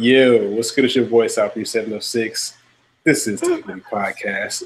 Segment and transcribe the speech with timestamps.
[0.00, 0.86] Yo, what's good?
[0.86, 2.56] It's your boy South 706.
[3.04, 4.62] This is the Podcast.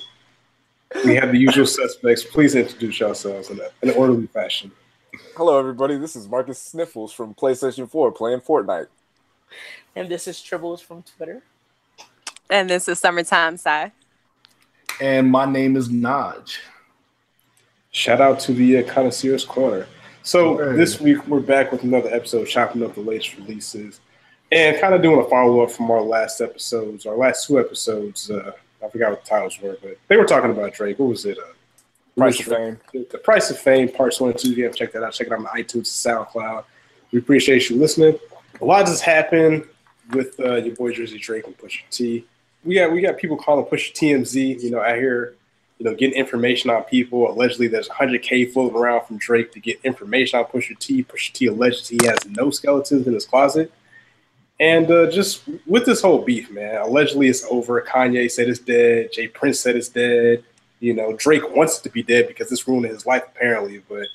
[1.05, 2.23] We have the usual suspects.
[2.23, 4.71] Please introduce yourselves in, a, in an orderly fashion.
[5.37, 5.99] Hello, everybody.
[5.99, 8.87] This is Marcus Sniffles from PlayStation 4 playing Fortnite.
[9.97, 11.43] And this is Tribbles from Twitter.
[12.49, 13.91] And this is Summertime Sai.
[15.01, 16.59] And my name is Naj.
[17.91, 19.89] Shout out to the uh, Connoisseur's Corner.
[20.23, 20.77] So hey.
[20.77, 23.99] this week we're back with another episode, chopping up the latest releases,
[24.55, 28.31] and kind of doing a follow up from our last episodes, our last two episodes.
[28.31, 30.99] Uh, I forgot what the titles were, but they were talking about Drake.
[30.99, 31.39] What was it?
[31.39, 31.53] Uh,
[32.17, 32.81] Price of Fame.
[32.93, 34.53] The Price of Fame, parts one and two.
[34.53, 35.13] You have to check that out.
[35.13, 36.65] Check it out on iTunes, SoundCloud.
[37.11, 38.17] We appreciate you listening.
[38.61, 39.67] A lot just happened
[40.13, 42.25] with uh, your boy Jersey Drake and Pusha T.
[42.65, 44.63] We got we got people calling Pusha TMZ.
[44.63, 45.35] You know, out here,
[45.79, 47.29] you know, getting information on people.
[47.29, 51.03] Allegedly, there's 100k floating around from Drake to get information on Pusha T.
[51.03, 53.73] Pusha T alleges he has no skeletons in his closet.
[54.61, 57.81] And uh, just with this whole beef, man, allegedly it's over.
[57.83, 59.11] Kanye said it's dead.
[59.13, 59.29] J.
[59.29, 60.45] Prince said it's dead.
[60.81, 63.83] You know, Drake wants it to be dead because it's ruining his life, apparently.
[63.89, 64.07] But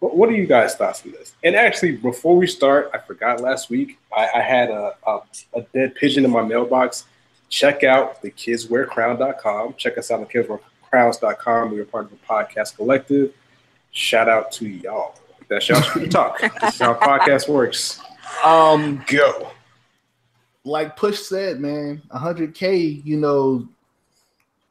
[0.00, 1.34] what are you guys' thoughts on this?
[1.44, 5.20] And actually, before we start, I forgot last week I, I had a, a,
[5.54, 7.04] a, dead pigeon in my mailbox.
[7.48, 9.74] Check out the thekidswearcrown.com.
[9.74, 11.70] Check us out on kidswearcrowns.com.
[11.70, 13.32] We are part of a podcast collective.
[13.90, 15.16] Shout out to y'all.
[15.48, 16.40] That's y'all street talk.
[16.40, 18.00] This is how podcast works.
[18.42, 19.52] Um, go
[20.64, 23.68] like Push said, man, 100K, you know,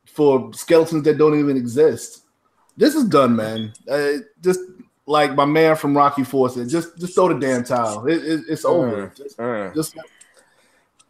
[0.05, 2.23] for skeletons that don't even exist.
[2.77, 3.73] This is done, man.
[3.89, 4.59] Uh, just
[5.05, 8.07] like my man from Rocky Four said, just just throw the damn towel.
[8.07, 9.07] It, it, it's over.
[9.07, 9.75] Mm, just, mm.
[9.75, 9.97] just,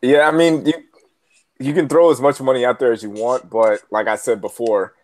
[0.01, 0.73] yeah, I mean, you
[1.59, 4.41] you can throw as much money out there as you want, but like I said
[4.41, 4.95] before,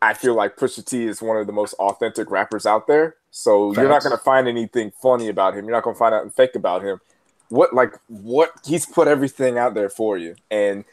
[0.00, 3.16] I feel like Pusha T is one of the most authentic rappers out there.
[3.32, 3.78] So Thanks.
[3.78, 5.64] you're not going to find anything funny about him.
[5.64, 7.00] You're not going to find out fake about him
[7.52, 10.34] what like what he's put everything out there for you.
[10.50, 10.84] And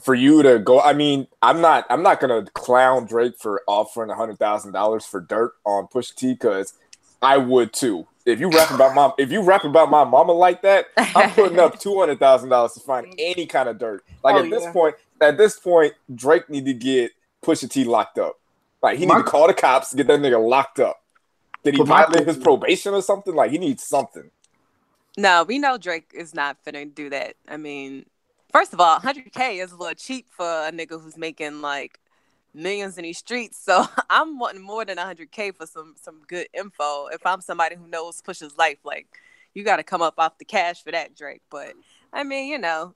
[0.00, 4.10] for you to go i mean i'm not i'm not gonna clown drake for offering
[4.10, 6.74] a hundred thousand dollars for dirt on push t because
[7.22, 8.06] i would too.
[8.26, 11.58] If you rap about my if you rap about my mama like that i'm putting
[11.58, 14.04] up two hundred thousand dollars to find any kind of dirt.
[14.22, 14.72] Like oh, at this yeah.
[14.72, 17.12] point at this point drake need to get
[17.42, 18.38] pusha t locked up.
[18.82, 21.02] Like he my, need to call the cops get that nigga locked up.
[21.64, 23.34] Did he violate his probation or something?
[23.34, 24.30] Like he needs something
[25.16, 27.34] no, we know Drake is not finna do that.
[27.48, 28.06] I mean,
[28.52, 31.98] first of all, 100K is a little cheap for a nigga who's making like
[32.52, 33.58] millions in these streets.
[33.62, 37.06] So I'm wanting more than 100K for some some good info.
[37.08, 39.06] If I'm somebody who knows Push's life, like
[39.54, 41.42] you got to come up off the cash for that, Drake.
[41.50, 41.72] But
[42.12, 42.94] I mean, you know,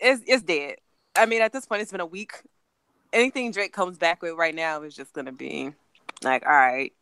[0.00, 0.76] it's it's dead.
[1.16, 2.32] I mean, at this point, it's been a week.
[3.12, 5.72] Anything Drake comes back with right now is just gonna be
[6.22, 6.92] like, all right.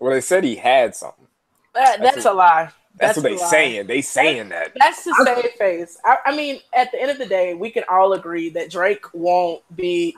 [0.00, 1.26] Well, they said he had something.
[1.74, 2.70] That, that's, that's a lie.
[2.96, 3.86] That's, That's what they saying.
[3.86, 4.74] They saying that.
[4.74, 4.78] that.
[4.78, 5.96] That's to save face.
[6.04, 9.04] I, I, mean, at the end of the day, we can all agree that Drake
[9.14, 10.16] won't be.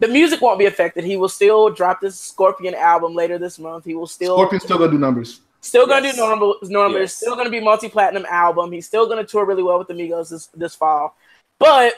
[0.00, 1.04] The music won't be affected.
[1.04, 3.84] He will still drop this Scorpion album later this month.
[3.84, 4.36] He will still.
[4.36, 5.40] Scorpion's still gonna do numbers.
[5.60, 6.16] Still gonna yes.
[6.16, 7.00] do normal numbers.
[7.00, 7.16] Yes.
[7.16, 8.72] Still gonna be multi platinum album.
[8.72, 11.16] He's still gonna tour really well with the Migos this this fall,
[11.58, 11.94] but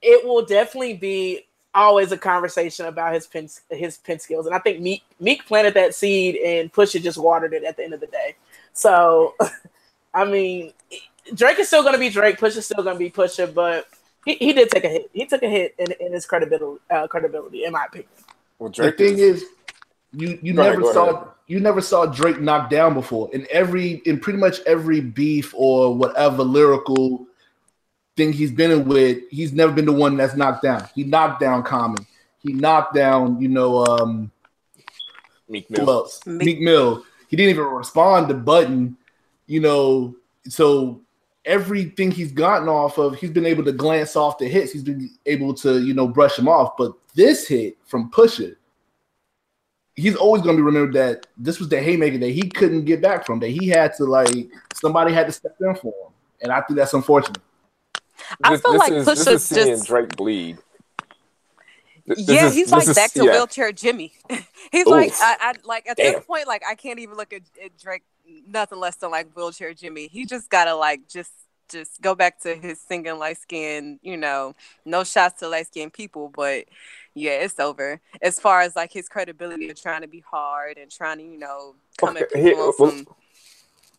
[0.00, 4.46] it will definitely be always a conversation about his pen his pen skills.
[4.46, 7.84] And I think Meek Meek planted that seed and Pusha just watered it at the
[7.84, 8.34] end of the day.
[8.78, 9.34] So,
[10.14, 10.72] I mean,
[11.34, 12.38] Drake is still going to be Drake.
[12.38, 13.88] Push is still going to be Pusha, but
[14.24, 15.10] he, he did take a hit.
[15.12, 18.08] He took a hit in, in his credibility, uh, credibility, in my opinion.
[18.58, 19.48] Well, Drake the thing is, is
[20.12, 21.28] you you never ahead, saw ahead.
[21.48, 23.28] you never saw Drake knocked down before.
[23.32, 27.26] In every in pretty much every beef or whatever lyrical
[28.16, 30.88] thing he's been in with, he's never been the one that's knocked down.
[30.94, 32.06] He knocked down Common.
[32.40, 34.30] He knocked down, you know, um
[35.48, 36.08] Meek Mill.
[36.26, 37.04] Meek, Meek Mill.
[37.28, 38.96] He didn't even respond to Budden,
[39.46, 40.16] you know.
[40.48, 41.02] So
[41.44, 44.72] everything he's gotten off of, he's been able to glance off the hits.
[44.72, 46.76] He's been able to, you know, brush them off.
[46.76, 48.56] But this hit from Pusha,
[49.94, 53.02] he's always going to be remembered that this was the haymaker that he couldn't get
[53.02, 53.40] back from.
[53.40, 56.12] That he had to like somebody had to step in for him,
[56.42, 57.42] and I think that's unfortunate.
[58.42, 60.58] I feel this like is, Pusha's this is seeing just Drake bleed.
[62.08, 63.32] This yeah, is, he's like is, back to yeah.
[63.32, 64.12] wheelchair Jimmy.
[64.72, 64.88] he's Oof.
[64.88, 66.14] like, I, I, like at Damn.
[66.14, 68.02] this point, like I can't even look at, at, Drake
[68.46, 70.08] nothing less than like wheelchair Jimmy.
[70.08, 71.32] He just gotta like just
[71.68, 74.00] just go back to his singing light skin.
[74.02, 74.54] You know,
[74.86, 76.64] no shots to light skinned people, but
[77.14, 78.00] yeah, it's over.
[78.22, 81.38] As far as like his credibility of trying to be hard and trying to you
[81.38, 83.04] know come okay, at people here,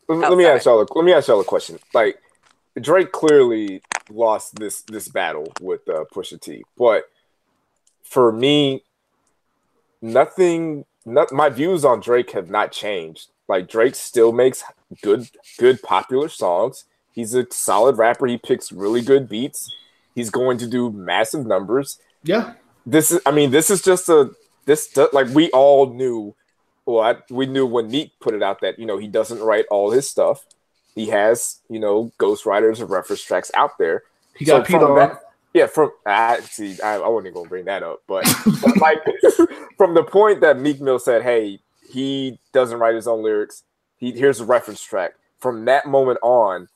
[0.07, 0.81] well, let, me ask y'all.
[0.81, 1.77] A, let me ask y'all a question.
[1.93, 2.19] Like
[2.81, 7.03] Drake clearly lost this this battle with uh, Pusha T, but
[8.09, 8.83] for me,
[10.01, 10.85] nothing.
[11.05, 13.29] Not, my views on Drake have not changed.
[13.47, 14.63] Like Drake still makes
[15.01, 16.85] good, good popular songs.
[17.13, 18.27] He's a solid rapper.
[18.27, 19.73] He picks really good beats.
[20.13, 21.99] He's going to do massive numbers.
[22.23, 22.53] Yeah.
[22.85, 24.31] This is, I mean, this is just a
[24.65, 26.35] this like we all knew.
[26.85, 29.65] Well, I, we knew when Meek put it out that you know he doesn't write
[29.71, 30.45] all his stuff.
[30.95, 34.03] He has you know ghostwriters of reference tracks out there.
[34.35, 34.95] He got So from on.
[34.97, 35.21] that-
[35.53, 38.25] Yeah, from I see, I, I wasn't gonna bring that up, but,
[38.61, 38.99] but like
[39.77, 41.59] from the point that Meek Mill said, "Hey,
[41.91, 43.63] he doesn't write his own lyrics.
[43.97, 46.69] He here's a reference track." From that moment on,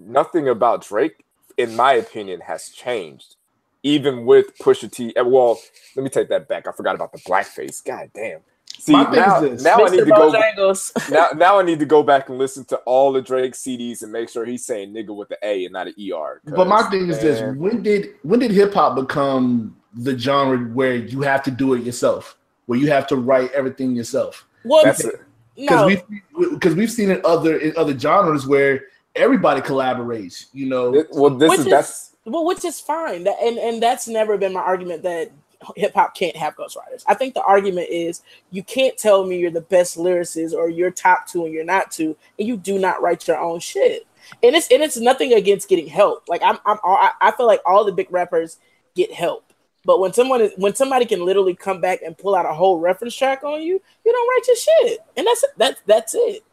[0.00, 1.24] nothing about Drake,
[1.58, 3.36] in my opinion, has changed.
[3.82, 5.60] Even with Pusha T, eh, well,
[5.96, 6.66] let me take that back.
[6.68, 7.84] I forgot about the blackface.
[7.84, 8.40] God damn.
[8.80, 9.62] See My thing is now, this.
[9.62, 10.04] now I need Mr.
[10.04, 13.52] to go now, now I need to go back and listen to all the Drake
[13.52, 16.40] CDs and make sure he's saying nigga with the A and not an ER.
[16.44, 20.96] But my thing is this: when did when did hip hop become the genre where
[20.96, 24.46] you have to do it yourself, where you have to write everything yourself?
[24.64, 25.16] Well, that's it.
[25.56, 28.84] Because no, we've because we've seen it other in other genres where
[29.14, 30.46] everybody collaborates.
[30.54, 33.24] You know, It- well, this is is- that's well, which is fine.
[33.24, 35.32] That, and and that's never been my argument that
[35.76, 37.04] hip hop can't have ghostwriters.
[37.06, 40.90] I think the argument is you can't tell me you're the best lyricist or you're
[40.90, 44.06] top two and you're not two, and you do not write your own shit.
[44.42, 46.28] And it's and it's nothing against getting help.
[46.28, 48.58] Like I'm, I'm I I feel like all the big rappers
[48.94, 49.44] get help.
[49.84, 52.78] But when someone is when somebody can literally come back and pull out a whole
[52.78, 56.44] reference track on you, you don't write your shit, and that's that's that's it.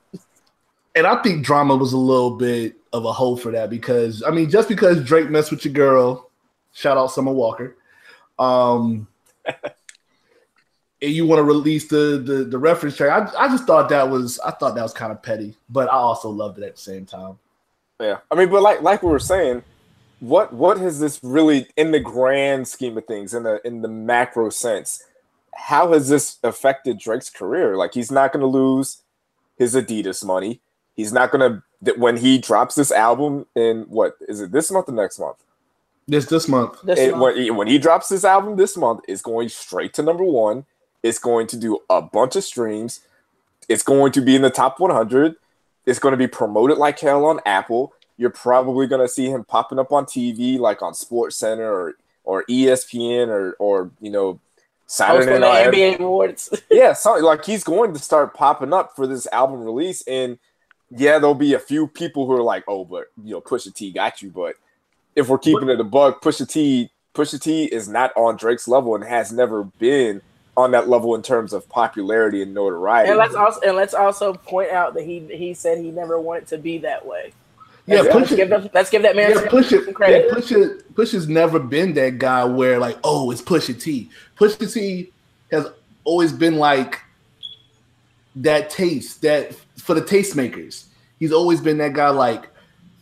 [0.96, 4.32] and I think drama was a little bit of a hole for that because I
[4.32, 6.30] mean, just because Drake messed with your girl,
[6.74, 7.77] shout out Summer Walker,
[8.40, 9.08] um,
[11.02, 14.10] and you want to release the, the the reference track, I, I just thought that
[14.10, 16.82] was I thought that was kind of petty, but I also loved it at the
[16.82, 17.38] same time.
[18.00, 18.18] yeah.
[18.32, 19.64] I mean, but like like we were saying,
[20.20, 23.88] what what has this really in the grand scheme of things, in the in the
[23.88, 25.04] macro sense,
[25.54, 27.78] how has this affected Drake's career?
[27.78, 29.02] Like he's not going to lose
[29.58, 30.62] his Adidas money.
[30.96, 34.90] He's not going to when he drops this album in what is it this month
[34.90, 35.38] or next month?
[36.08, 37.22] This this month, This It- month.
[37.22, 40.66] when, he, when he drops this album this month, it's going straight to number one.
[41.04, 43.02] It's going to do a bunch of streams.
[43.70, 45.36] It's going to be in the top 100.
[45.86, 47.94] It's going to be promoted like hell on Apple.
[48.18, 51.96] You're probably going to see him popping up on TV, like on Sports Center or
[52.24, 54.40] or ESPN or or you know
[54.86, 55.72] Saturday Hosting the Night.
[55.74, 56.50] NBA awards.
[56.72, 60.40] Yeah, so like he's going to start popping up for this album release, and
[60.90, 63.92] yeah, there'll be a few people who are like, "Oh, but you know, Pusha T
[63.92, 64.56] got you." But
[65.18, 68.96] if we're keeping it a bug, Pusha T, Pusha T is not on Drake's level
[68.96, 70.22] and has never been
[70.56, 73.10] on that level in terms of popularity and notoriety.
[73.10, 76.48] And let's also and let's also point out that he he said he never wanted
[76.48, 77.34] to be that way.
[77.88, 78.36] yeah, Let's, push let's it.
[78.38, 79.86] give them, let's give that man Yeah, some, push it.
[79.86, 80.26] some credit.
[80.28, 80.96] Yeah, push it.
[80.96, 84.10] Push has never been that guy where like, oh, it's Pusha T.
[84.38, 85.12] Pusha T
[85.52, 85.68] has
[86.04, 87.02] always been like
[88.36, 90.86] that taste that for the tastemakers.
[91.20, 92.50] He's always been that guy like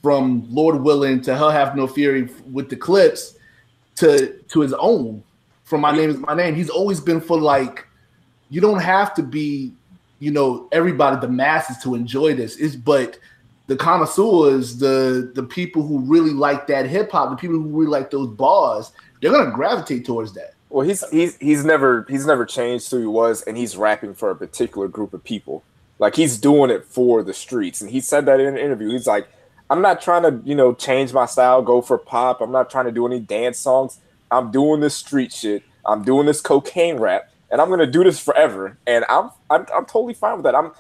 [0.06, 3.40] from Lord Willing to Hell Hath No Fury with the Clipse
[3.96, 5.24] to to his own.
[5.64, 6.54] From my name is my name.
[6.54, 7.88] He's always been for like
[8.52, 9.74] you don't have to be,
[10.20, 12.58] you know, everybody the masses to enjoy this.
[12.58, 13.18] Is but
[13.66, 17.90] the connoisseurs, the the people who really like that hip hop, the people who really
[17.90, 18.92] like those bars,
[19.24, 20.54] they're gonna gravitate towards that.
[20.70, 24.30] Well, he's he's he's never he's never changed who he was, and he's rapping for
[24.30, 25.64] a particular group of people.
[25.98, 28.92] Like he's doing it for the streets, and he said that in an interview.
[28.92, 29.28] He's like,
[29.70, 32.42] "I'm not trying to you know change my style, go for pop.
[32.42, 34.00] I'm not trying to do any dance songs.
[34.32, 35.64] I'm doing this street shit.
[35.86, 38.78] I'm doing this cocaine rap, and I'm gonna do this forever.
[38.88, 40.56] And I'm I'm, I'm totally fine with that.
[40.56, 40.72] I'm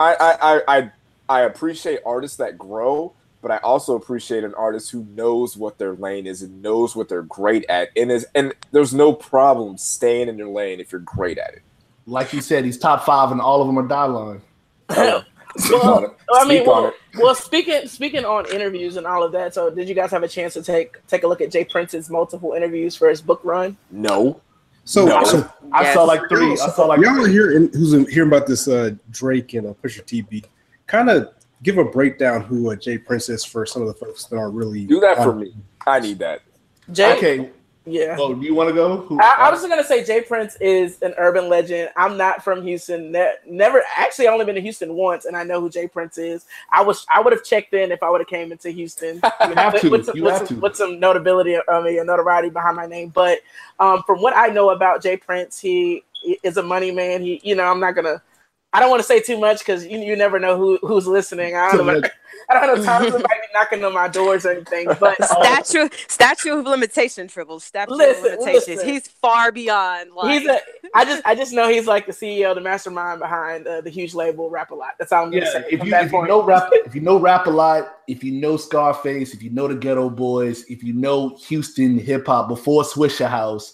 [0.00, 0.92] I I I I,
[1.28, 5.94] I appreciate artists that grow." But I also appreciate an artist who knows what their
[5.94, 10.28] lane is and knows what they're great at, and is and there's no problem staying
[10.28, 11.62] in your lane if you're great at it.
[12.06, 14.42] Like you said, he's top five, and all of them are die line.
[15.58, 15.80] Speak.
[16.32, 19.54] I mean, well, well, speaking speaking on interviews and all of that.
[19.54, 21.64] So, did you guys have a chance to take take a look at J.
[21.64, 23.76] Prince's multiple interviews for his book run?
[23.90, 24.40] No,
[24.84, 25.24] So, No.
[25.24, 25.94] so I Yes.
[25.94, 26.52] saw like three.
[26.52, 30.04] I saw like y'all are hearing who's hearing about this uh, Drake and uh, Pusha
[30.04, 30.46] T beat.
[30.86, 31.30] Kind of
[31.62, 32.98] give a breakdown who uh, J.
[32.98, 35.54] Prince is for some of the folks that aren't really do that for me.
[35.86, 36.42] I need that.
[36.92, 37.50] Jay, okay.
[37.88, 38.16] Yeah.
[38.18, 38.96] Oh, do you want to go?
[39.02, 40.20] Who, I, I was just gonna say J.
[40.22, 41.90] Prince is an urban legend.
[41.96, 43.12] I'm not from Houston.
[43.12, 45.86] Ne- never actually only been to Houston once, and I know who J.
[45.86, 46.46] Prince is.
[46.72, 49.20] I was I would have checked in if I would have came into Houston.
[49.22, 49.90] you have with, to.
[49.90, 50.62] with some, you with, have some, to.
[50.62, 53.10] with some notability, I mean, notoriety behind my name.
[53.10, 53.38] But
[53.78, 55.16] um, from what I know about J.
[55.16, 56.02] Prince, he
[56.42, 57.22] is a money man.
[57.22, 58.20] He, you know, I'm not gonna.
[58.76, 61.56] I don't want to say too much because you, you never know who who's listening.
[61.56, 62.02] I don't know.
[62.50, 62.84] I don't know.
[62.84, 64.86] Times it might be knocking on my doors or anything.
[65.00, 68.68] But statue statue of limitation, triple statue Listen, of limitations.
[68.76, 68.88] listen.
[68.88, 70.12] He's far beyond.
[70.12, 70.60] Like, he's a.
[70.94, 74.14] I just I just know he's like the CEO, the mastermind behind uh, the huge
[74.14, 74.90] label Rap a Lot.
[74.98, 75.64] That's all I'm gonna Yeah, say.
[75.70, 78.58] if you, if you know rap, if you know rap a lot, if you know
[78.58, 83.72] Scarface, if you know the Geto Boys, if you know Houston hip hop before Swishahouse,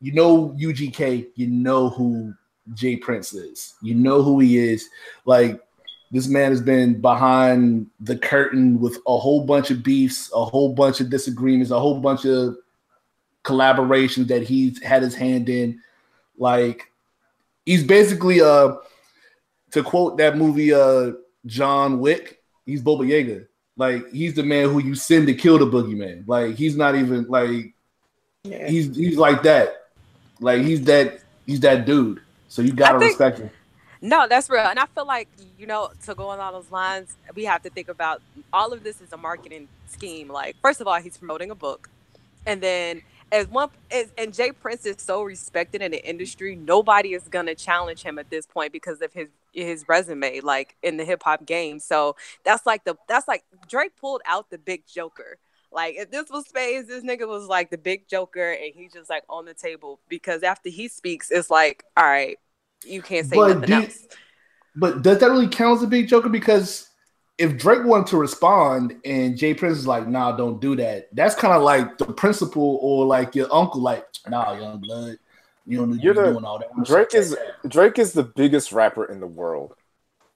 [0.00, 2.32] you know UGK, you know who
[2.74, 2.96] J.
[2.96, 3.74] Prince is.
[3.82, 4.88] You know who he is.
[5.24, 5.60] Like
[6.10, 10.72] this man has been behind the curtain with a whole bunch of beefs, a whole
[10.72, 12.56] bunch of disagreements, a whole bunch of
[13.44, 15.80] collaborations that he's had his hand in.
[16.38, 16.90] Like
[17.64, 18.74] he's basically uh
[19.72, 21.12] to quote that movie uh
[21.46, 23.46] John Wick, he's Baba Yaga.
[23.76, 26.26] Like he's the man who you send to kill the boogeyman.
[26.26, 27.72] Like he's not even like
[28.44, 28.68] Yeah.
[28.68, 29.88] he's he's like that.
[30.40, 32.20] Like he's that he's that dude.
[32.48, 33.50] So you gotta think- respect him.
[34.02, 34.60] No, that's real.
[34.66, 37.70] And I feel like, you know, to go on all those lines, we have to
[37.70, 38.20] think about
[38.52, 40.28] all of this is a marketing scheme.
[40.28, 41.88] Like, first of all, he's promoting a book.
[42.44, 44.52] And then as one as, and J.
[44.52, 48.72] Prince is so respected in the industry, nobody is gonna challenge him at this point
[48.72, 51.80] because of his his resume, like in the hip hop game.
[51.80, 55.38] So that's like the that's like Drake pulled out the big joker.
[55.72, 59.10] Like if this was Spades, this nigga was like the big joker and he's just
[59.10, 62.38] like on the table because after he speaks, it's like, all right,
[62.84, 64.06] you can't say But nothing do- else.
[64.74, 66.28] But does that really count as a big joker?
[66.28, 66.88] Because
[67.38, 69.54] if Drake wanted to respond and J.
[69.54, 73.34] Prince is like, nah, don't do that, that's kind of like the principal or like
[73.34, 75.18] your uncle, like, nah, young blood,
[75.66, 76.68] you don't need to You're be the- doing all that.
[76.84, 77.36] Drake is
[77.68, 79.74] Drake is the biggest rapper in the world,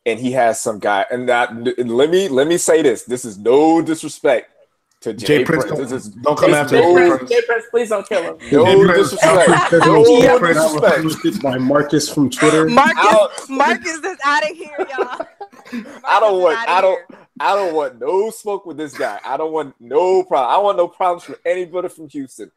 [0.05, 1.07] and he has some guy.
[1.11, 4.51] And that and let me let me say this: this is no disrespect
[5.01, 5.45] to Jay, J.
[5.45, 5.65] Prince.
[5.65, 5.79] Prince.
[5.79, 6.93] Don't, This is don't come after J.
[6.93, 7.31] Prince, Prince.
[7.31, 7.43] J.
[7.47, 8.37] Prince, please don't kill him.
[8.53, 9.71] no Jay disrespect.
[9.71, 11.43] There's No disrespect.
[11.43, 12.69] By Marcus from Twitter.
[12.69, 13.31] Marcus, Out.
[13.49, 15.27] Marcus is out of here, y'all.
[16.05, 16.59] I don't want.
[16.69, 16.99] I don't.
[17.09, 17.19] here.
[17.41, 19.19] I don't want no smoke with this guy.
[19.25, 20.55] I don't want no problem.
[20.55, 22.51] I want no problems with anybody from Houston.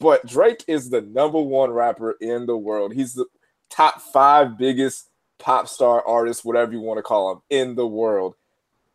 [0.00, 2.94] But Drake is the number one rapper in the world.
[2.94, 3.26] He's the
[3.68, 8.34] top five biggest pop star artist, whatever you want to call him, in the world.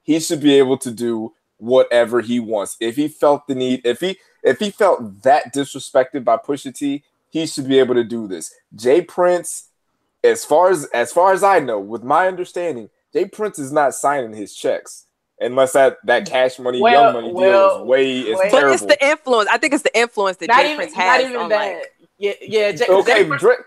[0.02, 2.78] He should be able to do whatever he wants.
[2.80, 7.04] If he felt the need, if he if he felt that disrespected by Pusha T,
[7.30, 8.54] he should be able to do this.
[8.76, 9.02] J.
[9.02, 9.70] Prince,
[10.24, 13.26] as far as as far as I know, with my understanding, J.
[13.26, 15.06] Prince is not signing his checks
[15.40, 18.52] unless that that cash money, Well, young money well, deal is way is wait.
[18.52, 19.50] But it's the influence.
[19.52, 21.76] I think it's the influence that Not Jay even, Prince not has even on that.
[21.76, 21.94] like.
[22.18, 22.72] yeah, yeah.
[22.72, 23.60] Jay, okay, Jay, Prince, Drake.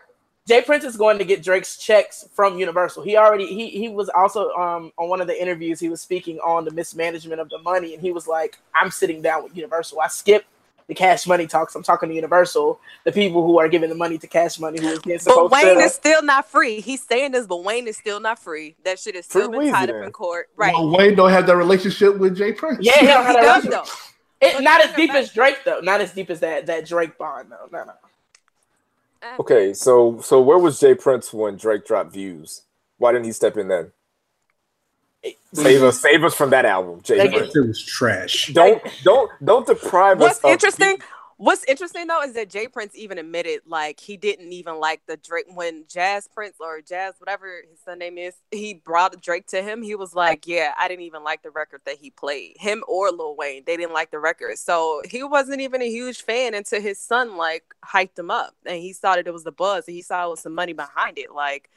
[0.47, 0.63] J.
[0.63, 3.03] Prince is going to get Drake's checks from Universal.
[3.05, 6.39] He already he he was also um on one of the interviews he was speaking
[6.41, 10.01] on the mismanagement of the money and he was like I'm sitting down with Universal.
[10.01, 10.45] I skip
[10.89, 11.77] the cash money talks.
[11.77, 14.89] I'm talking to Universal, the people who are giving the money to cash money who
[14.89, 16.81] is getting But Wayne to is still not free.
[16.81, 18.75] He's saying this, but Wayne is still not free.
[18.85, 20.49] That shit is still Free been tied up in court.
[20.57, 20.75] Right.
[20.75, 22.53] Well, Wayne don't have that relationship with J.
[22.53, 22.81] Prince.
[22.83, 23.95] Yeah, he don't he have that does relationship.
[24.41, 24.49] though.
[24.49, 25.81] It, not as deep as Drake though.
[25.81, 27.69] Not as deep as that that Drake bond though.
[27.71, 27.93] No, no.
[29.39, 30.95] Okay, so so where was J.
[30.95, 32.63] Prince when Drake dropped views?
[32.99, 33.93] Why didn't he step in then?
[35.53, 37.55] Save us, save us from that album, Jay They Prince.
[37.55, 38.51] It was trash.
[38.55, 40.43] Don't don't don't deprive What's us.
[40.43, 40.99] What's interesting?
[41.41, 42.69] What's interesting though is that J.
[42.69, 47.15] Prince even admitted like he didn't even like the Drake when Jas Prince or Jas
[47.17, 50.87] whatever his son name is he brought Drake to him he was like yeah I
[50.87, 54.11] didn't even like the record that he played him or Lil Wayne they didn't like
[54.11, 58.31] the record so he wasn't even a huge fan until his son like hyped him
[58.31, 60.55] up and he saw that it was the buzz and he saw it was some
[60.55, 61.71] money behind it like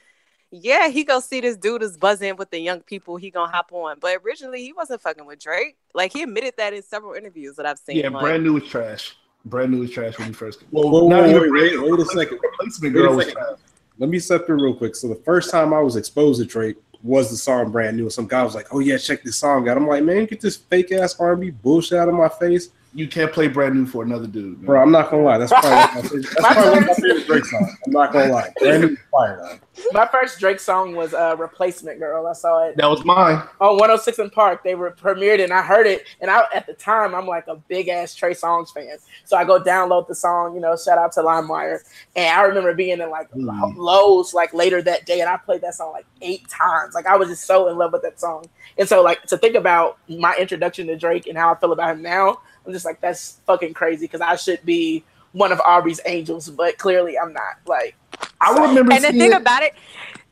[0.51, 3.71] yeah he go see this dude is buzzing with the young people he gonna hop
[3.71, 7.55] on but originally he wasn't fucking with Drake like he admitted that in several interviews
[7.55, 9.15] that I've seen Yeah, like, brand new is trash.
[9.45, 10.69] Brand new is trash when he first came.
[10.69, 12.39] Whoa, whoa, not whoa, even wait, wait, wait a second.
[12.41, 13.57] Replacement girl was trash.
[13.99, 14.95] Let me step through real quick.
[14.95, 18.27] So the first time I was exposed to Drake was the song "Brand New." Some
[18.27, 20.91] guy was like, "Oh yeah, check this song out." I'm like, "Man, get this fake
[20.91, 24.57] ass R&B bullshit out of my face, You can't play brand new for another dude.
[24.59, 24.65] man.
[24.65, 25.37] bro." I'm not gonna lie.
[25.39, 27.71] That's probably of my favorite, that's probably one of my favorite Drake songs.
[27.85, 28.53] I'm not gonna lie.
[28.59, 29.59] Brand New fire though.
[29.91, 33.41] My first Drake song was uh, "Replacement Girl." I saw it That was mine.
[33.59, 34.63] on 106 & Park.
[34.63, 36.05] They were premiered and I heard it.
[36.21, 38.97] And I at the time I'm like a big ass Trey Songz fan.
[39.25, 41.79] So I go download the song, you know, shout out to LimeWire.
[42.15, 43.75] And I remember being in like Mm.
[43.75, 46.93] lows like later that day and I played that song like eight times.
[46.93, 48.45] Like I was just so in love with that song.
[48.77, 51.91] And so like to think about my introduction to Drake and how I feel about
[51.95, 55.03] him now, I'm just like that's fucking crazy because I should be
[55.33, 57.57] one of Aubrey's angels, but clearly I'm not.
[57.65, 57.95] Like
[58.39, 59.73] I remember and the seeing thing about it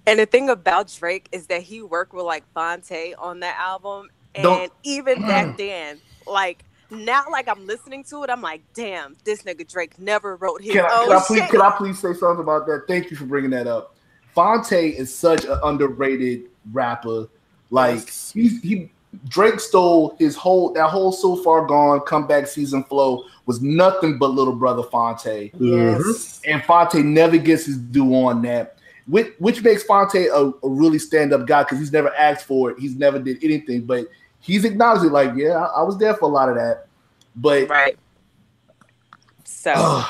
[0.07, 4.09] and the thing about Drake is that he worked with like Phonte on that album
[4.35, 9.15] and Don't- even back then like now like I'm listening to it I'm like damn
[9.23, 11.50] this nigga Drake never wrote his Can I, own can, I please, shit.
[11.50, 12.83] can I please say something about that?
[12.88, 13.95] Thank you for bringing that up.
[14.33, 17.27] Phonte is such an underrated rapper.
[17.69, 18.91] Like he, he
[19.27, 24.32] Drake stole his whole that whole so far gone comeback season flow was nothing but
[24.32, 25.51] little brother Phonte.
[25.53, 25.65] Mm-hmm.
[25.65, 26.41] Yes.
[26.48, 28.77] And Phonte never gets his due on that,
[29.08, 32.72] which which makes Phonte a, a really stand up guy because he's never asked for
[32.72, 32.80] it.
[32.80, 34.08] He's never did anything, but
[34.39, 35.12] he's acknowledged it.
[35.12, 36.88] Like, yeah, I, I was there for a lot of that.
[37.36, 37.98] But Right.
[39.44, 40.03] So,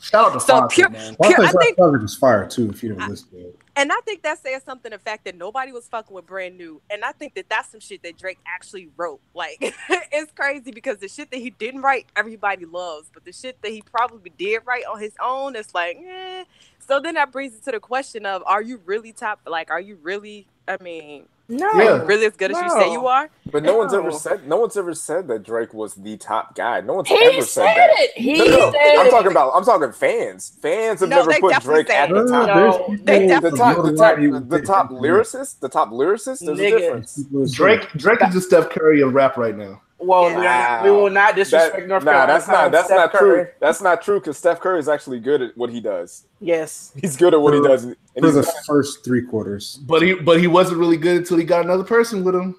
[0.00, 1.16] shout out to So Phonte, pure- man.
[1.22, 2.70] Pure- I think- coverage was fire too.
[2.70, 3.58] If you didn't listen to it.
[3.76, 4.90] and I think that says something.
[4.90, 7.80] The fact that nobody was fucking with brand new, and I think that that's some
[7.80, 9.20] shit that Drake actually wrote.
[9.34, 9.56] Like,
[9.88, 13.70] it's crazy because the shit that he didn't write, everybody loves, but the shit that
[13.70, 16.44] he probably did write on his own, it's like, eh.
[16.86, 19.40] So then that brings it to the question of, are you really top?
[19.46, 20.46] Like, are you really?
[20.68, 21.68] I mean, No.
[21.68, 21.96] are Yeah.
[21.96, 23.28] you really as good as you say you are?
[23.52, 26.80] But no one's ever said no one's ever said that Drake was the top guy.
[26.80, 27.90] No one's He ever said said that.
[27.98, 28.10] it.
[28.16, 28.72] He No, no, no.
[28.72, 29.52] said I'm talking about.
[29.54, 30.52] I'm talking fans.
[30.62, 32.46] Fans have No, never put Drake at the top.
[32.48, 34.16] No, they The definitely- top, the top,
[34.48, 36.44] the top lyricist, the top lyricist.
[36.46, 36.76] There's Nigga.
[36.76, 37.52] a difference.
[37.52, 39.80] Drake Drake is the Steph Curry of rap right now.
[39.98, 40.84] Well, Wow.
[40.84, 42.32] we will not disrespect That, North nah, Carolina.
[42.32, 42.72] that's not.
[42.72, 43.44] That's Steph not Curry.
[43.44, 43.52] true.
[43.60, 46.24] That's not true because Steph Curry is actually good at what he does.
[46.40, 46.92] Yes.
[47.00, 49.78] He's good at what he does, and For he's, the first three quarters.
[49.86, 52.56] But he but he wasn't really good until he got another person with him.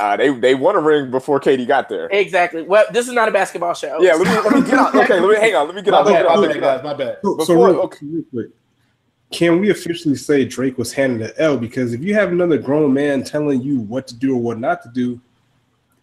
[0.00, 2.08] uh, they they won a ring before KD got there.
[2.10, 2.62] Exactly.
[2.62, 4.02] Well, this is not a basketball show.
[4.02, 4.94] Yeah, let me let me get out.
[4.94, 5.66] Okay, let me hang on.
[5.66, 6.06] Let me get My out.
[6.06, 7.18] Let me get my let bad, guys, my bad.
[7.22, 8.48] So, so real, okay, real quick,
[9.30, 11.56] can we officially say Drake was handed the L?
[11.56, 14.82] Because if you have another grown man telling you what to do or what not
[14.82, 15.18] to do,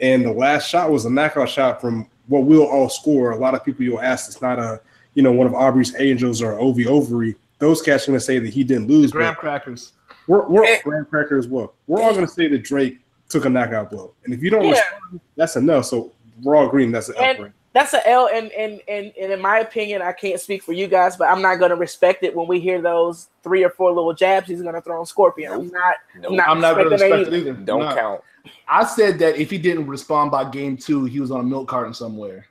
[0.02, 3.54] and the last shot was a knockout shot from what we'll all score, a lot
[3.54, 4.82] of people you'll ask, it's not a
[5.14, 7.36] you know one of Aubrey's Angels or Ovi Ovary.
[7.60, 9.94] Those cats are gonna say that he didn't lose, Graham crackers.
[10.28, 10.80] we're, we're Eh.
[10.84, 11.74] Graham Cracker as well.
[11.88, 14.72] We're all gonna say that Drake took a knockout blow, and if you don't Yeah.
[14.72, 15.82] respond, that's a no.
[15.82, 16.12] So
[16.44, 17.24] we're all agreeing that's an L.
[17.24, 17.54] And- for him.
[17.74, 20.88] That's an L, and, and and and in my opinion, I can't speak for you
[20.88, 23.94] guys, but I'm not going to respect it when we hear those three or four
[23.94, 25.54] little jabs he's going to throw on Scorpion.
[25.54, 25.96] I'm not.
[26.20, 26.34] Nope.
[26.34, 27.54] Not I'm not going to respect that it either.
[27.54, 27.96] Don't No.
[27.96, 28.22] count.
[28.68, 31.68] I said that if he didn't respond by game two, he was on a milk
[31.68, 32.48] carton somewhere.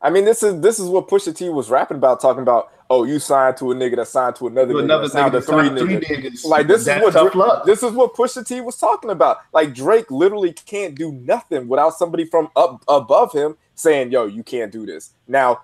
[0.00, 2.70] I mean, this is this is what Pusha T was rapping about, talking about.
[2.90, 5.72] Oh, you signed to a nigga that signed to another To nigga another signed nigga,
[5.72, 6.24] to three three niggas.
[6.32, 6.44] niggas.
[6.44, 7.64] Like this is what tough Dra- luck.
[7.64, 9.38] this is what Pusha T was talking about.
[9.54, 14.42] Like Drake literally can't do nothing without somebody from up above him saying, "Yo, you
[14.42, 15.62] can't do this." Now,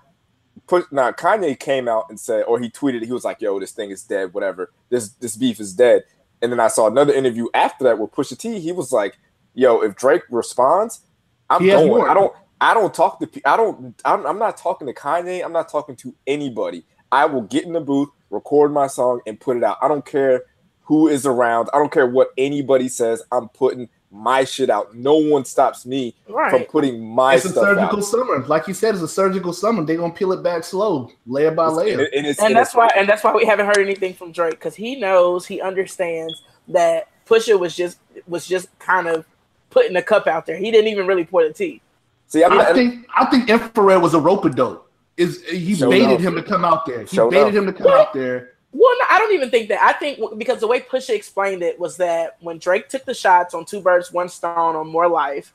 [0.66, 3.72] push now Kanye came out and said, or he tweeted, he was like, "Yo, this
[3.72, 4.32] thing is dead.
[4.32, 4.72] Whatever.
[4.88, 6.04] This this beef is dead."
[6.42, 8.60] And then I saw another interview after that with Pusha T.
[8.60, 9.18] He was like,
[9.54, 11.00] "Yo, if Drake responds,
[11.48, 12.08] I'm He going.
[12.08, 12.32] I don't.
[12.60, 13.28] I don't talk to.
[13.44, 14.00] I don't.
[14.04, 15.44] I'm, I'm not talking to Kanye.
[15.44, 16.84] I'm not talking to anybody.
[17.12, 19.78] I will get in the booth, record my song, and put it out.
[19.82, 20.44] I don't care
[20.82, 21.68] who is around.
[21.74, 23.22] I don't care what anybody says.
[23.32, 24.94] I'm putting my shit out.
[24.94, 28.04] No one stops me from putting my It's a surgical out.
[28.04, 28.44] summer.
[28.46, 29.84] Like you said, it's a surgical summer.
[29.84, 32.00] They're gonna peel it back slow, layer by And, layer.
[32.00, 32.98] it- and it's, And and that's it's- why.
[33.00, 37.08] And that's why we haven't heard anything from Drake because he knows, he understands that
[37.28, 39.24] Pusha was just was just kind of
[39.70, 40.56] putting the cup out there.
[40.56, 41.80] He didn't even really pour the tea.
[42.26, 44.88] See, I'm I think I think infrared was a rope a dope.
[45.16, 46.20] Is he baited up.
[46.20, 47.02] him to come out there?
[47.02, 47.54] He Showed baited up.
[47.54, 48.54] him to come out there.
[48.72, 49.82] Well, no, I don't even think that.
[49.82, 53.52] I think because the way Pusha explained it was that when Drake took the shots
[53.54, 55.52] on Two Birds, One Stone on More Life,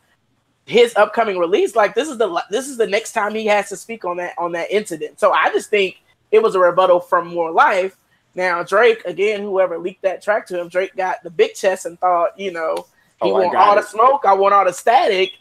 [0.66, 3.78] his upcoming release, like this is the this is the next time he has to
[3.78, 5.20] speak on that on that incident.
[5.20, 6.02] So I just think
[6.32, 7.96] it was a rebuttal from More Life.
[8.34, 11.98] Now Drake, again, whoever leaked that track to him, Drake got the big chest and
[12.00, 12.76] thought, you know,
[13.22, 13.82] oh, he Oh, want all it.
[13.82, 15.32] the smoke, I want all the static,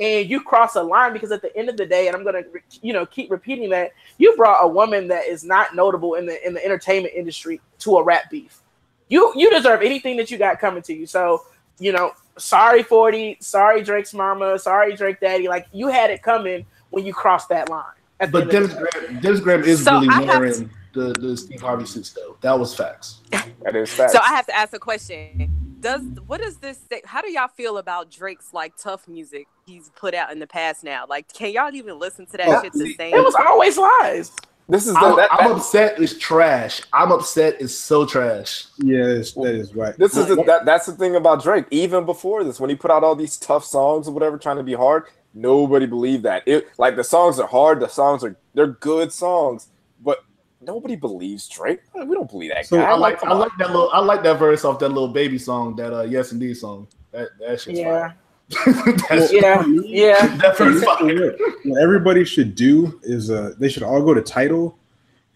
[0.00, 2.42] and you cross a line because at the end of the day, and I'm gonna,
[2.80, 6.44] you know, keep repeating that you brought a woman that is not notable in the
[6.46, 8.60] in the entertainment industry to a rap beef.
[9.08, 11.06] You you deserve anything that you got coming to you.
[11.06, 11.44] So
[11.78, 15.48] you know, sorry forty, sorry Drake's mama, sorry Drake daddy.
[15.48, 17.84] Like you had it coming when you crossed that line.
[18.20, 18.74] at the But end Dennis.
[18.74, 22.36] Graham, Dennis Graham is So really I have wearing the, the Steve Harvey suits though.
[22.40, 23.20] That was facts.
[23.30, 24.12] that is facts.
[24.12, 25.69] So I have to ask a question.
[25.80, 27.00] Does what does this say?
[27.04, 30.84] How do y'all feel about Drake's like tough music he's put out in the past
[30.84, 31.06] now?
[31.08, 33.14] Like, can y'all even listen to that Oh, shit the same?
[33.14, 34.32] It was always lies.
[34.68, 35.98] this is the, I'm, that, I'm upset.
[36.00, 36.82] It's trash.
[36.92, 37.56] I'm upset.
[37.60, 38.66] It's so trash.
[38.78, 39.96] Yeah, it's, that is right.
[39.96, 41.64] This is the, that, that's the thing about Drake.
[41.70, 44.62] Even before this, when he put out all these tough songs or whatever, trying to
[44.62, 46.42] be hard, nobody believed that.
[46.46, 47.80] It like the songs are hard.
[47.80, 49.68] The songs are they're good songs,
[50.02, 50.24] but
[50.60, 51.80] nobody believes Drake.
[51.94, 52.84] We don't believe that So, guy.
[52.90, 55.76] I like I like that little I like that verse off that little baby song
[55.76, 56.86] that uh Yes Indeed song.
[57.12, 58.16] That that shit's Yeah, fire.
[59.08, 60.26] That's, yeah, yeah.
[60.42, 61.36] that verse fire.
[61.64, 64.76] what everybody should do is uh, they should all go to Tidal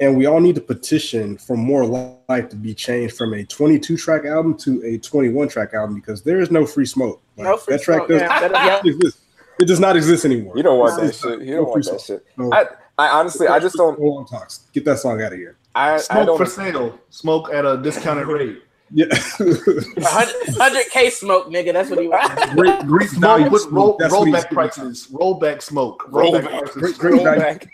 [0.00, 1.86] and we all need to petition for more
[2.28, 6.22] life to be changed from a 22 track album to a 21 track album because
[6.22, 8.40] there is no free smoke Like, No free that track smoke, does, yeah.
[8.40, 8.66] that Yeah.
[8.82, 9.18] doesn't exist.
[9.60, 11.40] it does not exist anymore You don't want that shit.
[11.42, 12.20] You don't want that smoke.
[12.20, 12.26] shit.
[12.36, 12.52] No.
[12.52, 13.98] I, I honestly, I just don't.
[14.00, 16.38] Long talks get that song out of here I, I Smoke don't.
[16.38, 16.98] for sale.
[17.10, 18.62] Smoke at a discounted rate.
[18.92, 19.06] Yeah.
[19.38, 21.72] 100 k smoke, nigga.
[21.72, 22.54] That's what he wants.
[22.54, 23.62] Great, great value smoke.
[23.62, 25.08] Put roll, That's rollback prices.
[25.10, 26.04] Rollback smoke.
[26.10, 26.42] Rollback.
[26.42, 26.76] Rollback prices.
[26.76, 27.68] Great, great Roll back.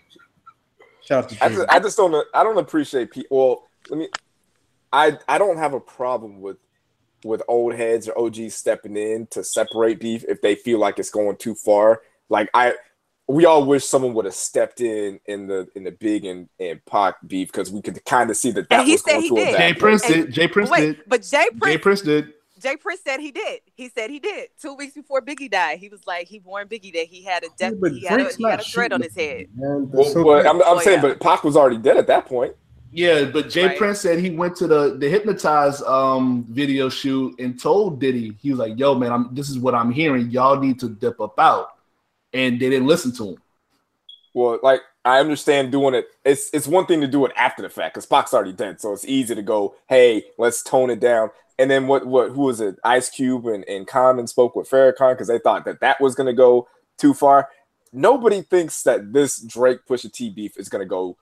[1.03, 3.37] Shout out to I just, I just don't I don't appreciate people.
[3.37, 4.09] Well, let me.
[4.93, 6.57] I I don't have a problem with
[7.25, 11.11] with old heads or OGs stepping in to separate beef if they feel like it's
[11.11, 12.01] going too far.
[12.31, 12.75] Like I,
[13.31, 16.85] we all wish someone would have stepped in in the in the big and and
[16.87, 19.23] Pac beef because we could kind of see that that And he was said going
[19.23, 19.57] he did.
[19.57, 19.75] Jay.
[19.75, 20.33] Prince And- did.
[20.33, 20.49] J.
[20.49, 21.03] Prince Wait, did.
[21.07, 21.49] but J.
[21.51, 21.79] Prince, J.
[21.79, 22.35] Prince, Prince did.
[22.61, 22.77] J.
[22.77, 23.61] Prince said he did.
[23.75, 24.49] He said he did.
[24.61, 27.49] Two weeks before Biggie died, he was like, he warned Biggie that he had a
[27.57, 29.47] death, but he, had a, Drake's he had a threat on his head.
[29.57, 30.47] Man, Well, so but.
[30.47, 31.09] I'm, I'm Oh, saying, yeah.
[31.09, 32.55] but Pac was already dead at that point.
[32.93, 33.79] Yeah, but Jay Right.
[33.79, 38.51] Prince said he went to the the hypnotize um video shoot and told Diddy he
[38.51, 40.29] was like, "Yo, man, I'm this is what I'm hearing.
[40.29, 41.69] Y'all need to dip up out,"
[42.33, 43.37] and they didn't listen to him.
[44.35, 46.07] Well, like I understand doing it.
[46.25, 48.93] It's it's one thing to do it after the fact because Pac's already dead, so
[48.93, 52.07] it's easy to go, "Hey, let's tone it down." And then what?
[52.07, 52.31] What?
[52.31, 52.77] Who was it?
[52.85, 56.27] Ice Cube and and Common spoke with Farrakhan because they thought that that was going
[56.27, 57.49] to go too far.
[57.93, 61.17] Nobody thinks that this Drake Pusha T beef is going to go.